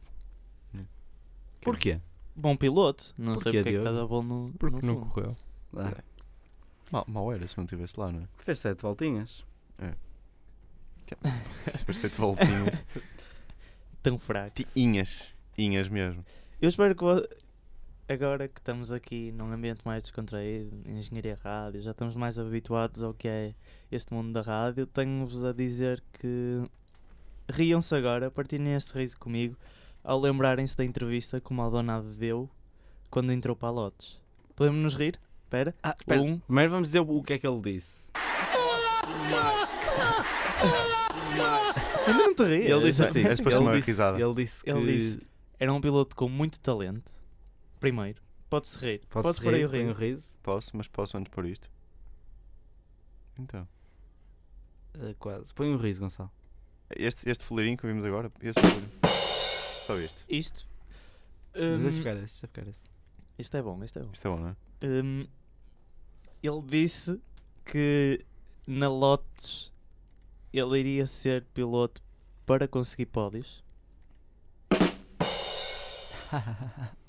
[1.62, 2.00] Porquê?
[2.36, 3.14] Bom piloto.
[3.18, 3.88] Não sei Porquê, porque é que Diogo?
[3.88, 5.10] estás a pôr no, Porque no não fundo.
[5.12, 5.36] correu.
[5.76, 6.02] Ah,
[6.90, 8.28] Mal, mal era se não estivesse lá, não é?
[8.38, 9.44] fez sete voltinhas.
[11.66, 12.84] Se for sete voltinhas.
[14.02, 14.54] Tão fraco.
[14.56, 15.28] Ti- Inhas.
[15.58, 16.24] Inhas mesmo.
[16.60, 17.26] Eu espero que vo-
[18.08, 23.02] agora que estamos aqui num ambiente mais descontraído, em engenharia rádio, já estamos mais habituados
[23.02, 23.54] ao que é
[23.90, 26.62] este mundo da rádio, tenho-vos a dizer que
[27.50, 29.56] riam-se agora, partilhem este riso comigo,
[30.02, 32.48] ao lembrarem-se da entrevista que o Maldonado deu
[33.10, 34.20] quando entrou para a Lotus.
[34.54, 35.18] Podemos nos rir?
[35.44, 35.74] Espera.
[35.82, 36.22] Ah, espera.
[36.22, 36.38] Um.
[36.38, 38.10] Primeiro vamos dizer o que é que ele disse.
[42.06, 42.70] Ainda não te rias.
[42.70, 43.20] Ele disse assim.
[43.20, 44.20] Ele uma disse, risada.
[44.20, 45.20] ele disse que Ele disse,
[45.58, 47.10] era um piloto com muito talento.
[47.78, 49.00] Primeiro, pode-se rir.
[49.08, 50.34] Pode Podes pôr aí o riso.
[50.42, 51.70] Posso, mas posso antes por isto.
[53.38, 53.66] Então.
[54.94, 55.52] Ah, quase.
[55.54, 56.30] Põe um riso, Gonçalo.
[56.96, 58.30] Este, este fuleirinho que vimos agora.
[58.42, 58.90] Este fuleirinho.
[59.86, 60.24] Só isto.
[60.28, 60.66] Isto.
[61.52, 62.80] Deixa hum, ficar esse, deixa ficar esse.
[63.38, 64.10] isto é bom, isto é bom.
[64.12, 64.56] Isto é bom, não é?
[64.84, 65.26] Hum,
[66.42, 67.20] ele disse
[67.64, 68.24] que
[68.66, 69.72] na Lotus
[70.52, 72.02] ele iria ser piloto
[72.46, 73.64] para conseguir pódios.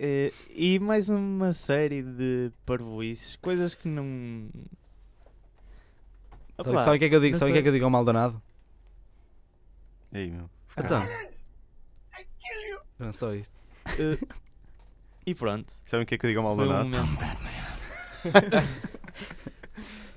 [0.00, 4.48] Eh, e mais uma série de parvoices, coisas que não.
[6.56, 7.36] Sabe, Opa, sabe o que é que eu digo?
[7.36, 8.40] Sabe o que é que eu digo ao Maldonado?
[10.12, 10.48] E aí, meu.
[10.76, 11.02] Então.
[12.98, 13.60] Não, só isto.
[13.86, 14.18] Eh,
[15.26, 15.72] e pronto.
[15.84, 17.08] Sabem o que é que eu digo ao Foi um Maldonado?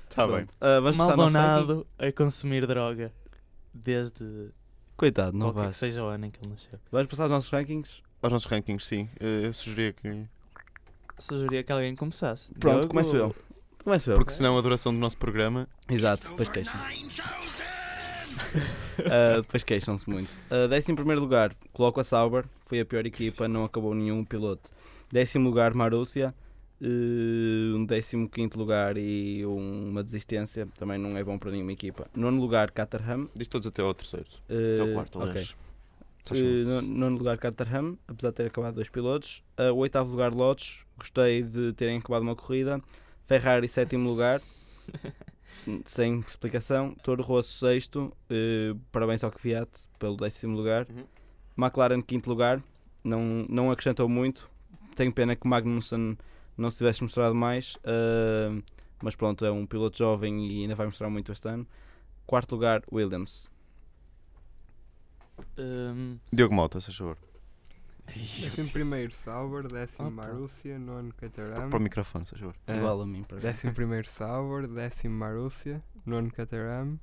[0.08, 0.46] Está bem.
[0.60, 0.96] Vamos ranking?
[1.16, 3.12] Maldonado a consumir droga
[3.72, 4.50] desde
[4.96, 5.68] Coitado, não vai.
[5.70, 6.78] que seja o ano em que ele nasceu.
[6.90, 8.02] Vamos passar aos nossos rankings?
[8.22, 9.08] Aos nossos rankings, sim.
[9.20, 10.26] Eh, Eu sugeria que.
[11.18, 12.52] Sugeria que alguém começasse.
[12.54, 13.34] Pronto, Diogo, começo eu.
[13.82, 14.16] Começo eu.
[14.16, 15.68] Porque senão a duração do nosso programa.
[15.88, 16.78] Exato, depois queixam.
[19.10, 20.28] Ah, depois queixam-se muito.
[20.50, 24.70] Uh, décimo primeiro lugar, coloco a Sauber, foi a pior equipa, não acabou nenhum piloto.
[25.10, 26.34] Décimo lugar, Marúcia.
[26.80, 31.72] Uh, um décimo quinto lugar e um- uma desistência, também não é bom para nenhuma
[31.72, 32.06] equipa.
[32.14, 33.28] Nono lugar, Caterham.
[33.34, 34.26] Diz todos até ao terceiro.
[34.48, 35.30] Uh, Até ao quarto, ok.
[35.30, 35.54] aliás.
[36.24, 39.42] Só Uh, nono lugar, Caterham, apesar de ter acabado dois pilotos.
[39.58, 42.80] Uh, o oitavo lugar, Lotus, gostei de terem acabado uma corrida.
[43.26, 44.40] Ferrari, sétimo lugar,
[45.84, 46.94] sem explicação.
[47.02, 50.86] Toro Rosso, sexto, uh, parabéns ao Kvyat pelo décimo lugar.
[50.90, 51.04] Uhum.
[51.56, 52.62] McLaren, quinto lugar,
[53.04, 54.50] não, não acrescentou muito.
[54.94, 56.16] Tenho pena que Magnussen
[56.56, 58.62] não se tivesse mostrado mais, uh,
[59.02, 61.66] mas pronto, é um piloto jovem e ainda vai mostrar muito este ano.
[62.26, 63.50] Quarto lugar, Williams.
[65.58, 67.16] Hum, Diogo Mota, se favor.
[68.06, 70.26] Décimo primeiro Sauber, décimo Opa.
[70.26, 71.70] Marúcia, nono Caterham.
[71.70, 72.54] Para o microfone, se favor.
[72.66, 76.98] Ah, Igual a mim, para Décimo primeiro Sauber, décimo Marúcia, nono Caterham,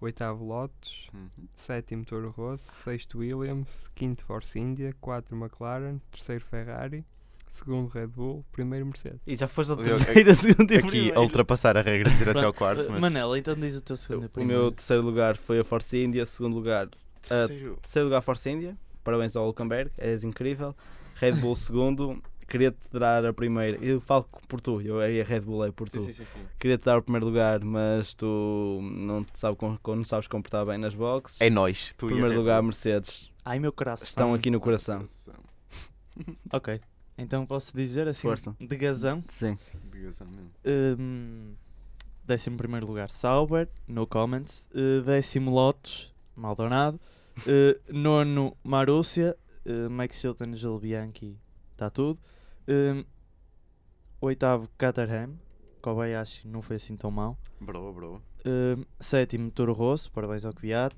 [0.00, 1.28] oitavo Lotus, Uhum.
[1.54, 7.04] sétimo Toro Rosso, sexto Williams, quinto Force India, quatro McLaren, terceiro Ferrari,
[7.50, 9.20] segundo Red Bull, primeiro Mercedes.
[9.26, 11.18] E já foste ao Eu- terceiro, segundo e Aqui primeiro.
[11.18, 13.00] a ultrapassar a regra de dizer até ao quarto, Uh, mas.
[13.00, 14.62] Manela, então diz o teu segundo e O primeiro.
[14.62, 16.88] meu terceiro lugar foi a Force India, segundo lugar
[17.22, 17.76] Terceiro.
[17.82, 20.74] Terceiro lugar Force India, parabéns ao Hulkenberg, és incrível.
[21.16, 25.40] Red Bull segundo, queria-te dar a primeira, eu falo por tu, eu aí a Red
[25.40, 26.00] Bull é por tu.
[26.00, 26.46] Sim, sim, sim, sim.
[26.58, 30.94] Queria-te dar o primeiro lugar, mas tu não, te sabe, não sabes comportar bem nas
[30.94, 31.40] boxes.
[31.40, 31.94] É nós.
[31.96, 32.66] Tu e a primeiro Red lugar, Bull.
[32.68, 34.06] Mercedes, Ai meu coração.
[34.06, 35.04] estão aqui no coração.
[36.52, 36.78] Ok.
[37.16, 38.54] Então posso dizer assim, Força.
[38.60, 39.22] de gazão.
[39.28, 39.58] Sim.
[39.86, 40.50] Obrigação mesmo.
[40.98, 41.54] Um,
[42.24, 44.68] décimo primeiro lugar, Sauber, no comments.
[44.74, 47.00] Uh, décimo Lotus, Maldonado.
[47.38, 49.36] Uh, nono, Marúcia.
[49.64, 51.38] Uh, Max Chilton, Gil Bianchi,
[51.70, 52.18] está tudo.
[52.68, 53.04] Um,
[54.20, 55.38] oitavo, Caterham.
[55.80, 57.38] Kobayashi não foi assim tão mal.
[57.60, 58.22] Bro, bro.
[58.44, 60.94] Um, sétimo, Toro Rosso, parabéns ao Kvyat.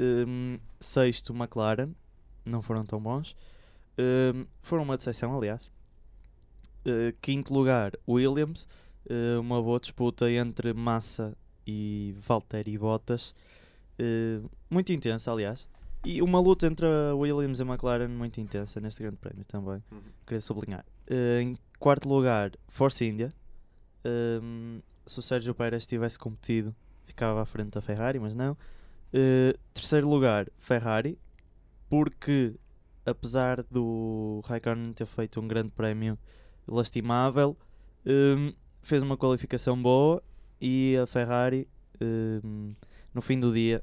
[0.00, 1.92] Um, sexto, McLaren,
[2.44, 3.34] não foram tão bons.
[4.62, 5.70] Foram uma decepção, aliás.
[6.86, 8.68] Uh, quinto lugar, Williams,
[9.10, 11.36] uh, uma boa disputa entre Massa
[11.66, 13.34] e Valtteri Bottas,
[14.00, 15.66] uh, muito intensa, aliás.
[16.10, 19.82] E uma luta entre a Williams e a McLaren muito intensa neste grande prémio também,
[19.92, 20.00] Uhum.
[20.26, 20.84] queria sublinhar.
[21.10, 23.30] Uh, em quarto lugar, Force India.
[24.42, 28.52] Um, se o Sérgio Pérez tivesse competido, ficava à frente da Ferrari, mas não.
[29.12, 31.18] Uh, terceiro lugar, Ferrari,
[31.90, 32.54] porque
[33.04, 36.18] apesar do Raikkonen ter feito um grande prémio
[36.66, 37.54] lastimável,
[38.06, 38.52] um,
[38.82, 40.22] fez uma qualificação boa
[40.60, 41.68] e a Ferrari,
[42.00, 42.68] um,
[43.12, 43.82] no fim do dia,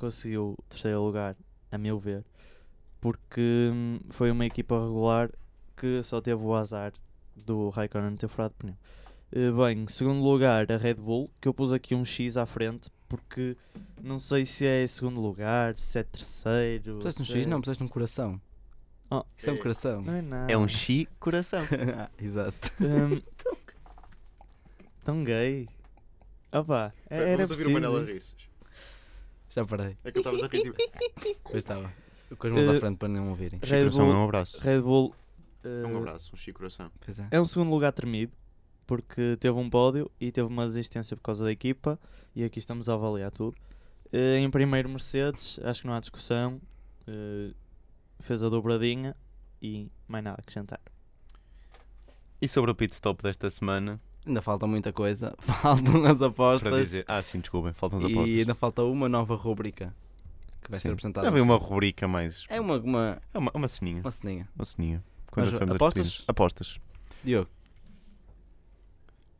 [0.00, 1.36] conseguiu o terceiro lugar,
[1.70, 2.24] a meu ver,
[3.00, 5.30] porque hum, foi uma equipa regular
[5.76, 6.92] que só teve o azar
[7.36, 8.74] do Raikkonen ter furado pneu.
[9.32, 12.90] Eh, bem, segundo lugar, a Red Bull, que eu pus aqui um X à frente,
[13.08, 13.56] porque
[14.02, 16.96] não sei se é segundo lugar, se é terceiro.
[16.96, 17.46] Puseste um X?
[17.46, 18.40] é- Não, puseste um coração.
[19.10, 19.24] Oh.
[19.36, 20.02] Isso é um coração.
[20.02, 20.52] Não é nada.
[20.52, 21.62] É um chi coração.
[22.18, 22.72] Exato.
[22.80, 23.20] Hum,
[25.04, 25.68] tão gay.
[26.52, 28.36] Opa, é- era preciso isto.
[28.36, 28.49] rir.
[29.50, 29.96] Já parei.
[30.04, 30.62] É que eu estava a rir.
[30.62, 31.40] Tipo...
[31.44, 31.92] Pois estava.
[32.38, 33.58] Com as mãos à Eh, frente para não ouvirem.
[33.62, 34.60] Red Bull- é um abraço.
[34.60, 35.14] Red Bull
[35.64, 36.90] É um eh, abraço, um chi coração.
[37.00, 37.26] Pois é.
[37.30, 38.32] é um segundo lugar tremido,
[38.86, 41.98] porque teve um pódio e teve uma resistência por causa da equipa,
[42.34, 43.56] e aqui estamos a avaliar tudo.
[44.12, 46.60] Eh, em primeiro, Mercedes, acho que não há discussão,
[47.06, 47.52] eh,
[48.20, 49.16] fez a dobradinha
[49.60, 50.80] e mais nada a acrescentar.
[52.40, 55.34] E sobre o pit stop desta semana, Ainda falta muita coisa.
[55.40, 56.78] Faltam as para apostas.
[56.78, 57.04] dizer.
[57.08, 58.36] Ah, sim, desculpem, faltam as E apostas.
[58.38, 59.94] ainda falta uma nova rubrica
[60.62, 60.88] que vai Sim.
[60.88, 61.24] ser apresentada.
[61.26, 62.44] Já no veio uma rubrica mais.
[62.48, 64.02] É uma, uma, É uma, uma ceninha.
[64.02, 64.48] uma ceninha.
[64.54, 65.02] Uma ceninha.
[65.30, 66.24] Quando Mas, apostas?
[66.28, 66.78] Apostas.
[67.24, 67.48] Diogo,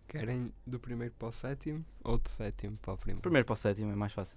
[0.08, 3.20] Querem do primeiro para o sétimo ou do sétimo para o primeiro?
[3.20, 4.36] primeiro para o sétimo é mais fácil.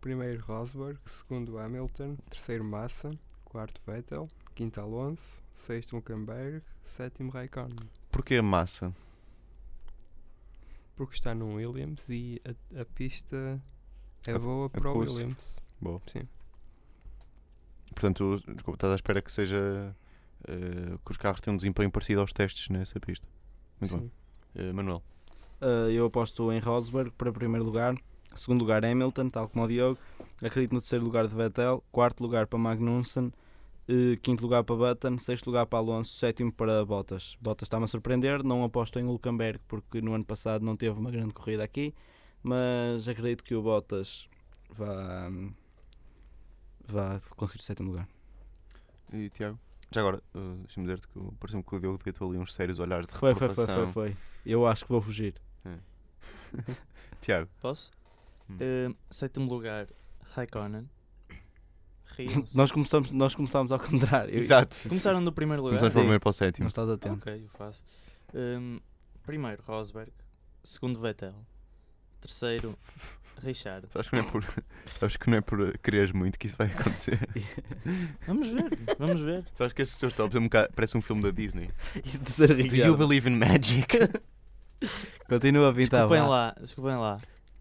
[0.00, 3.10] Primeiro Rosberg, segundo Hamilton, terceiro Massa,
[3.44, 7.74] quarto Vettel, quinto Alonso, sexto Hülkenberg, sétimo Raikkonen.
[8.12, 8.94] Porquê massa?
[10.98, 13.58] Porque está num Williams e a, a pista
[14.26, 14.98] é A- boa para o.
[14.98, 15.56] Williams.
[15.80, 16.02] Boa.
[16.08, 16.28] Sim.
[17.94, 19.94] Portanto, desculpa, estás à espera que seja.
[20.46, 23.26] eh, que os carros tenham um desempenho parecido aos testes nessa pista.
[23.80, 24.02] Muito bom.
[24.02, 24.10] Sim.
[24.56, 25.02] Eh, Manuel.
[25.60, 27.94] Uh, eu aposto em Rosberg para primeiro lugar.
[28.36, 29.98] Segundo lugar Hamilton, tal como o Diogo.
[30.42, 31.82] Acredito no terceiro lugar de Vettel.
[31.90, 33.32] Quarto lugar para Magnussen.
[33.88, 35.18] Uh, quinto lugar para Button.
[35.18, 36.12] Sexto lugar para Alonso.
[36.12, 37.36] Sétimo para Bottas.
[37.40, 38.42] Bottas está-me a surpreender.
[38.42, 41.94] Não aposto em Hulkenberg porque no ano passado não teve uma grande corrida aqui.
[42.42, 44.28] Mas acredito que o Bottas
[44.70, 45.30] vá,
[46.86, 48.08] vá conseguir o sétimo lugar.
[49.12, 49.58] E Tiago?
[49.90, 53.06] Já agora, eh, deixa-me dizer-te que pareceu-me que o Diogo deitou ali uns sérios olhares
[53.06, 54.16] de Foi, foi, foi, foi, foi.
[54.44, 55.34] Eu acho que vou fugir.
[57.20, 57.90] Tiago, Posso?
[58.50, 58.56] Hum.
[58.60, 59.88] Eh, sétimo lugar,
[60.34, 60.88] Raikkonen.
[62.18, 62.56] Riam-se.
[62.56, 64.36] Nós começamos, nós começámos ao contrário.
[64.36, 64.76] exato.
[64.88, 65.78] Começaram do primeiro lugar?
[65.78, 65.98] Começamos Sim.
[66.00, 66.66] primeiro para o Não sétimo.
[66.68, 67.14] estás atento.
[67.14, 67.82] Ok, eu faço.
[68.34, 68.80] Hum,
[69.24, 70.10] primeiro, Rosberg.
[70.64, 71.34] Segundo, Vettel.
[72.20, 72.76] Terceiro,
[73.42, 73.86] Richard.
[73.92, 74.44] Sabes que não é por,
[74.98, 77.20] sabes que não é por quereres muito que isso vai acontecer.
[78.26, 79.44] Vamos ver, vamos ver.
[79.56, 81.70] sabes que esses teus tops é um bocado, parece um filme da Disney.
[81.96, 83.86] E Do you believe in magic?
[85.28, 86.00] Continua a pintar.
[86.00, 87.20] Desculpem lá, desculpem lá.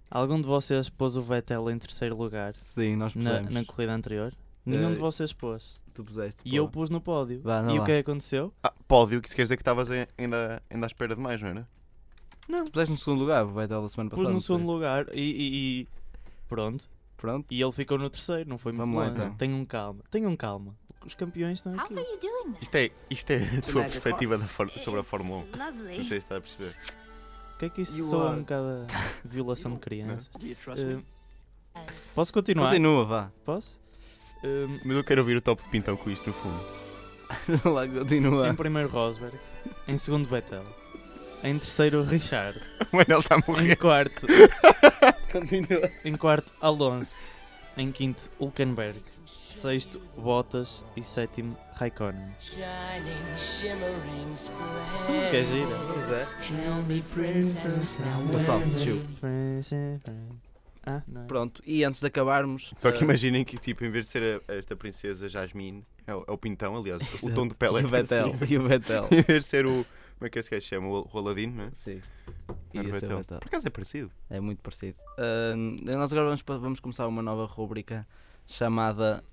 [0.09, 3.53] Algum de vocês pôs o Vettel em terceiro lugar Sim, nós na, pusemos.
[3.53, 4.33] na corrida anterior?
[4.69, 5.75] Nenhum Eh, de vocês pôs.
[5.93, 6.41] Tu puseste.
[6.45, 6.55] E pô.
[6.57, 7.41] eu pus no pódio.
[7.41, 7.83] Vá, não e lá.
[7.83, 8.53] o que é que aconteceu?
[8.63, 11.41] ah, pódio, que isso quer dizer que estavas ai- ainda, ainda à espera de mais,
[11.41, 11.67] não era?
[12.47, 14.29] Não, Tu puseste no segundo lugar, o Vettel da semana pus passada.
[14.29, 15.87] no não segundo lugar e, e- e
[16.47, 16.89] pronto.
[17.17, 17.47] Pronto.
[17.51, 19.21] E ele ficou no terceiro, não foi muito Vamos lá, longe.
[19.21, 19.33] então.
[19.35, 20.75] Tenham calma, tenham calma.
[21.03, 21.95] Os campeões estão aqui.
[22.61, 24.39] Isto é, isto é a tua perspectiva
[24.79, 25.43] sobre a Fórmula 1.
[25.47, 26.75] It's Não sei se está a perceber.
[27.55, 28.87] O que é que isso You soa are- um bocado a
[29.27, 30.29] violação de crianças?
[30.35, 30.83] As
[32.13, 32.67] Posso continuar?
[32.69, 33.31] Continua, vá.
[33.43, 33.79] Posso?
[34.43, 36.65] Hum, Mas eu quero ouvir o top de pintão com isto no fundo.
[37.73, 38.49] Lá, continua.
[38.49, 39.35] em primeiro, Rosberg.
[39.87, 40.63] Em segundo, Vettel.
[41.43, 42.59] Em terceiro, Richard.
[42.91, 43.75] O Manel está a Em morrer.
[43.75, 44.25] quarto,
[45.31, 45.89] Continua.
[46.05, 47.35] em quarto, Alonso.
[47.75, 49.01] Em quinto, Hulkenberg.
[49.25, 50.83] Sexto, Bottas.
[50.95, 52.29] E sétimo, Raikkonen.
[52.39, 52.55] Esta
[55.11, 55.67] música é gira.
[58.31, 59.01] Gonçalo, desceu.
[60.89, 61.25] Ah, não é?
[61.25, 62.73] Pronto, e antes de acabarmos.
[62.77, 66.15] Só que eh, imaginem que, tipo, em vez de ser a- esta princesa Jasmine, é
[66.15, 68.31] o, é o pintão, aliás, o tom de pele é o Vettel.
[68.31, 68.53] parecido.
[68.53, 69.07] E o Vettel.
[69.11, 69.85] Em vez de ser o.
[70.17, 70.87] Como é que esse gajo se chama?
[70.87, 71.71] O, o Aladino, não é?
[71.71, 72.01] Sim.
[72.73, 73.17] Era Vettel.
[73.17, 73.39] Vettel.
[73.39, 74.11] Por acaso é parecido.
[74.29, 74.97] É muito parecido.
[75.17, 75.53] Ah,
[75.85, 78.07] nós agora vamos, vamos começar uma nova rúbrica
[78.47, 79.23] chamada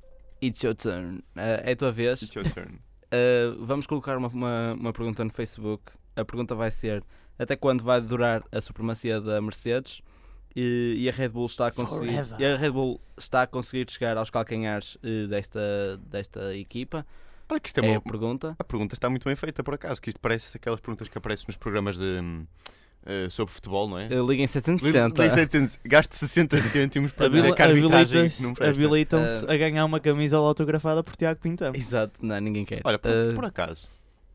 [0.43, 1.23] It's Your Turn.
[1.37, 2.21] Ah, é a tua vez.
[2.21, 2.75] It's your turn.
[3.07, 5.93] Uh, vamos colocar uma, uma, uma pergunta no Facebook.
[6.17, 7.03] A pergunta vai ser:
[7.39, 10.03] até quando vai durar a supremacia da Mercedes?
[10.57, 13.91] E, e a Red Bull está a conseguir e a Red Bull está a conseguir
[13.91, 15.61] chegar aos calcanhares eh, desta,
[16.07, 17.05] desta equipa?
[17.49, 17.99] Olha que isto é É uma.
[17.99, 18.57] a pergunta.
[18.59, 21.45] A pergunta está muito bem feita, por acaso, que isto parece aquelas perguntas que aparecem
[21.49, 22.21] nos programas de.
[23.05, 24.07] eh, sobre futebol, não é?
[24.07, 25.23] Uh, Liguem 760.
[25.23, 28.29] Liga 700, Gaste 60 cêntimos para dizer Habila- que a arbitragem
[28.67, 29.53] Habilitam-se Ah.
[29.53, 31.73] a ganhar uma camisola autografada por Tiago Pintão.
[31.75, 32.81] Exato, não, ninguém quer.
[32.85, 33.89] Olha, por, Uh, por acaso.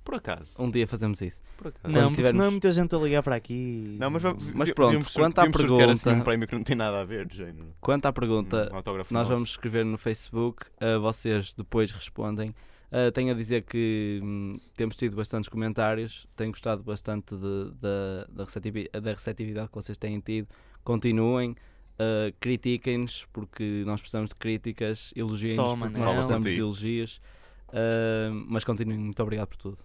[0.03, 0.55] Por acaso.
[0.61, 1.41] um dia fazemos isso.
[1.57, 1.81] Por acaso.
[1.83, 3.95] Quando Não, porque tivermos- senão é muita gente a ligar para aqui.
[3.99, 7.01] Não, mas, vamos- Mas pronto, quanto à assim pergunta- um prémio que não tem nada
[7.01, 7.75] a ver, de género.
[7.79, 9.29] Quanto à pergunta, Um Nós nosso.
[9.31, 12.55] vamos escrever no Facebook, uh, vocês depois respondem.
[12.91, 18.25] Uh, tenho a dizer que hum, temos tido bastantes comentários, tenho gostado bastante de- da-
[18.31, 20.47] da, receptivi- da receptividade que vocês têm tido.
[20.83, 27.21] Continuem, uh, critiquem-nos, porque nós precisamos de críticas, elogiem-nos, porque nós precisamos de elogios.
[27.67, 29.77] Uh, mas continuem, muito obrigado por tudo.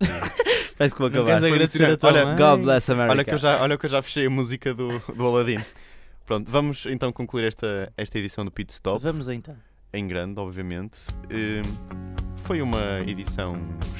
[0.78, 1.44] Parece que vou acabar.
[1.44, 2.36] agradecer a tua Olha, mãe?
[2.36, 3.12] God bless America.
[3.12, 5.58] Olha que, eu já, olha que eu já fechei a música do, do Aladdin.
[6.24, 9.56] Pronto, vamos então concluir esta, esta edição do Pit Stop, Vamos então.
[9.92, 10.98] em grande, obviamente.
[11.32, 13.54] Hum, foi uma edição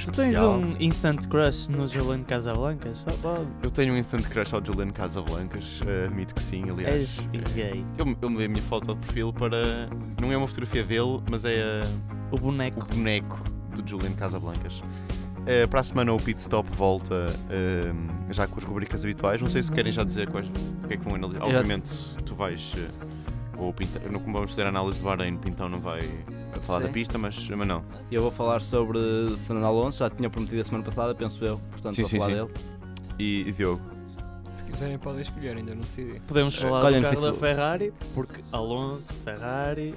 [0.05, 0.59] Tu tens especial.
[0.59, 3.05] um instant crush no Juliano Casablancas?
[3.05, 3.47] Tá bom.
[3.63, 7.19] Eu tenho um instant crush ao Juliano Casablancas, eh, admito que sim, aliás.
[7.33, 7.85] És gay.
[7.99, 9.89] Eu, eu mudei a minha foto de perfil para.
[10.21, 11.87] Não é uma fotografia dele, mas é a-
[12.31, 12.87] O o boneco.
[12.87, 13.41] boneco
[13.75, 14.81] do Julian Casablancas.
[15.51, 17.91] Eh, para a semana o Pit Stop volta eh,
[18.31, 19.41] já com as rubricas habituais.
[19.41, 21.41] Não sei se querem já dizer quais, o que é que vão analisar.
[21.45, 21.91] Eu já- Obviamente
[22.25, 22.73] tu vais.
[22.77, 22.89] eh,
[23.57, 26.01] ou o Pintão, não como vamos fazer a análise do Bahrein, o Pintão não vai
[26.63, 26.93] falar da Sim.
[26.93, 27.83] pista, mas, mas não.
[28.13, 28.99] Eu vou falar sobre
[29.47, 32.31] Fernando Alonso, já tinha prometido a semana passada, penso eu, portanto Sim, vou sim, falar
[32.31, 32.37] sim.
[32.37, 32.51] dele.
[33.19, 33.81] E, e Diogo,
[34.53, 36.21] Se quiserem podem escolher, ainda não decidi.
[36.29, 37.35] Podemos falar colhem do carro da.
[37.35, 39.95] Ferrari, porque Alonso, Ferrari.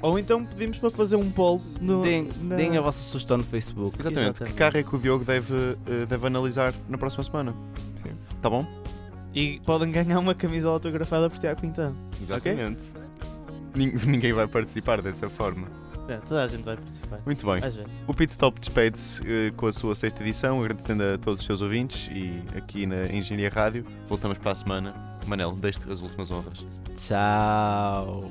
[0.00, 2.02] Ou então pedimos para fazer um poll no.
[2.02, 3.96] Deem, na- deem a vossa sugestão no Facebook.
[4.00, 4.52] exatamente, Exatamente.
[4.52, 5.54] que carro é que o Diogo deve,
[5.86, 7.54] eh, deve analisar na próxima semana?
[8.02, 8.12] Sim.
[8.40, 8.66] Tá bom?
[9.34, 11.94] E podem ganhar uma camisola autografada por Tiago Pintão.
[12.20, 12.80] Exatamente.
[13.74, 15.66] Nin- Ninguém vai participar dessa forma.
[16.08, 17.20] É, toda a gente vai participar.
[17.24, 17.60] Muito bem.
[18.08, 21.62] O Pit Stop despede-se eh, com a sua sexta edição, agradecendo a todos os seus
[21.62, 23.86] ouvintes e aqui na Engenharia Rádio.
[24.08, 24.94] Voltamos para a semana.
[25.28, 26.64] Manel, deixe-te as últimas honras.
[26.96, 28.30] Tchau.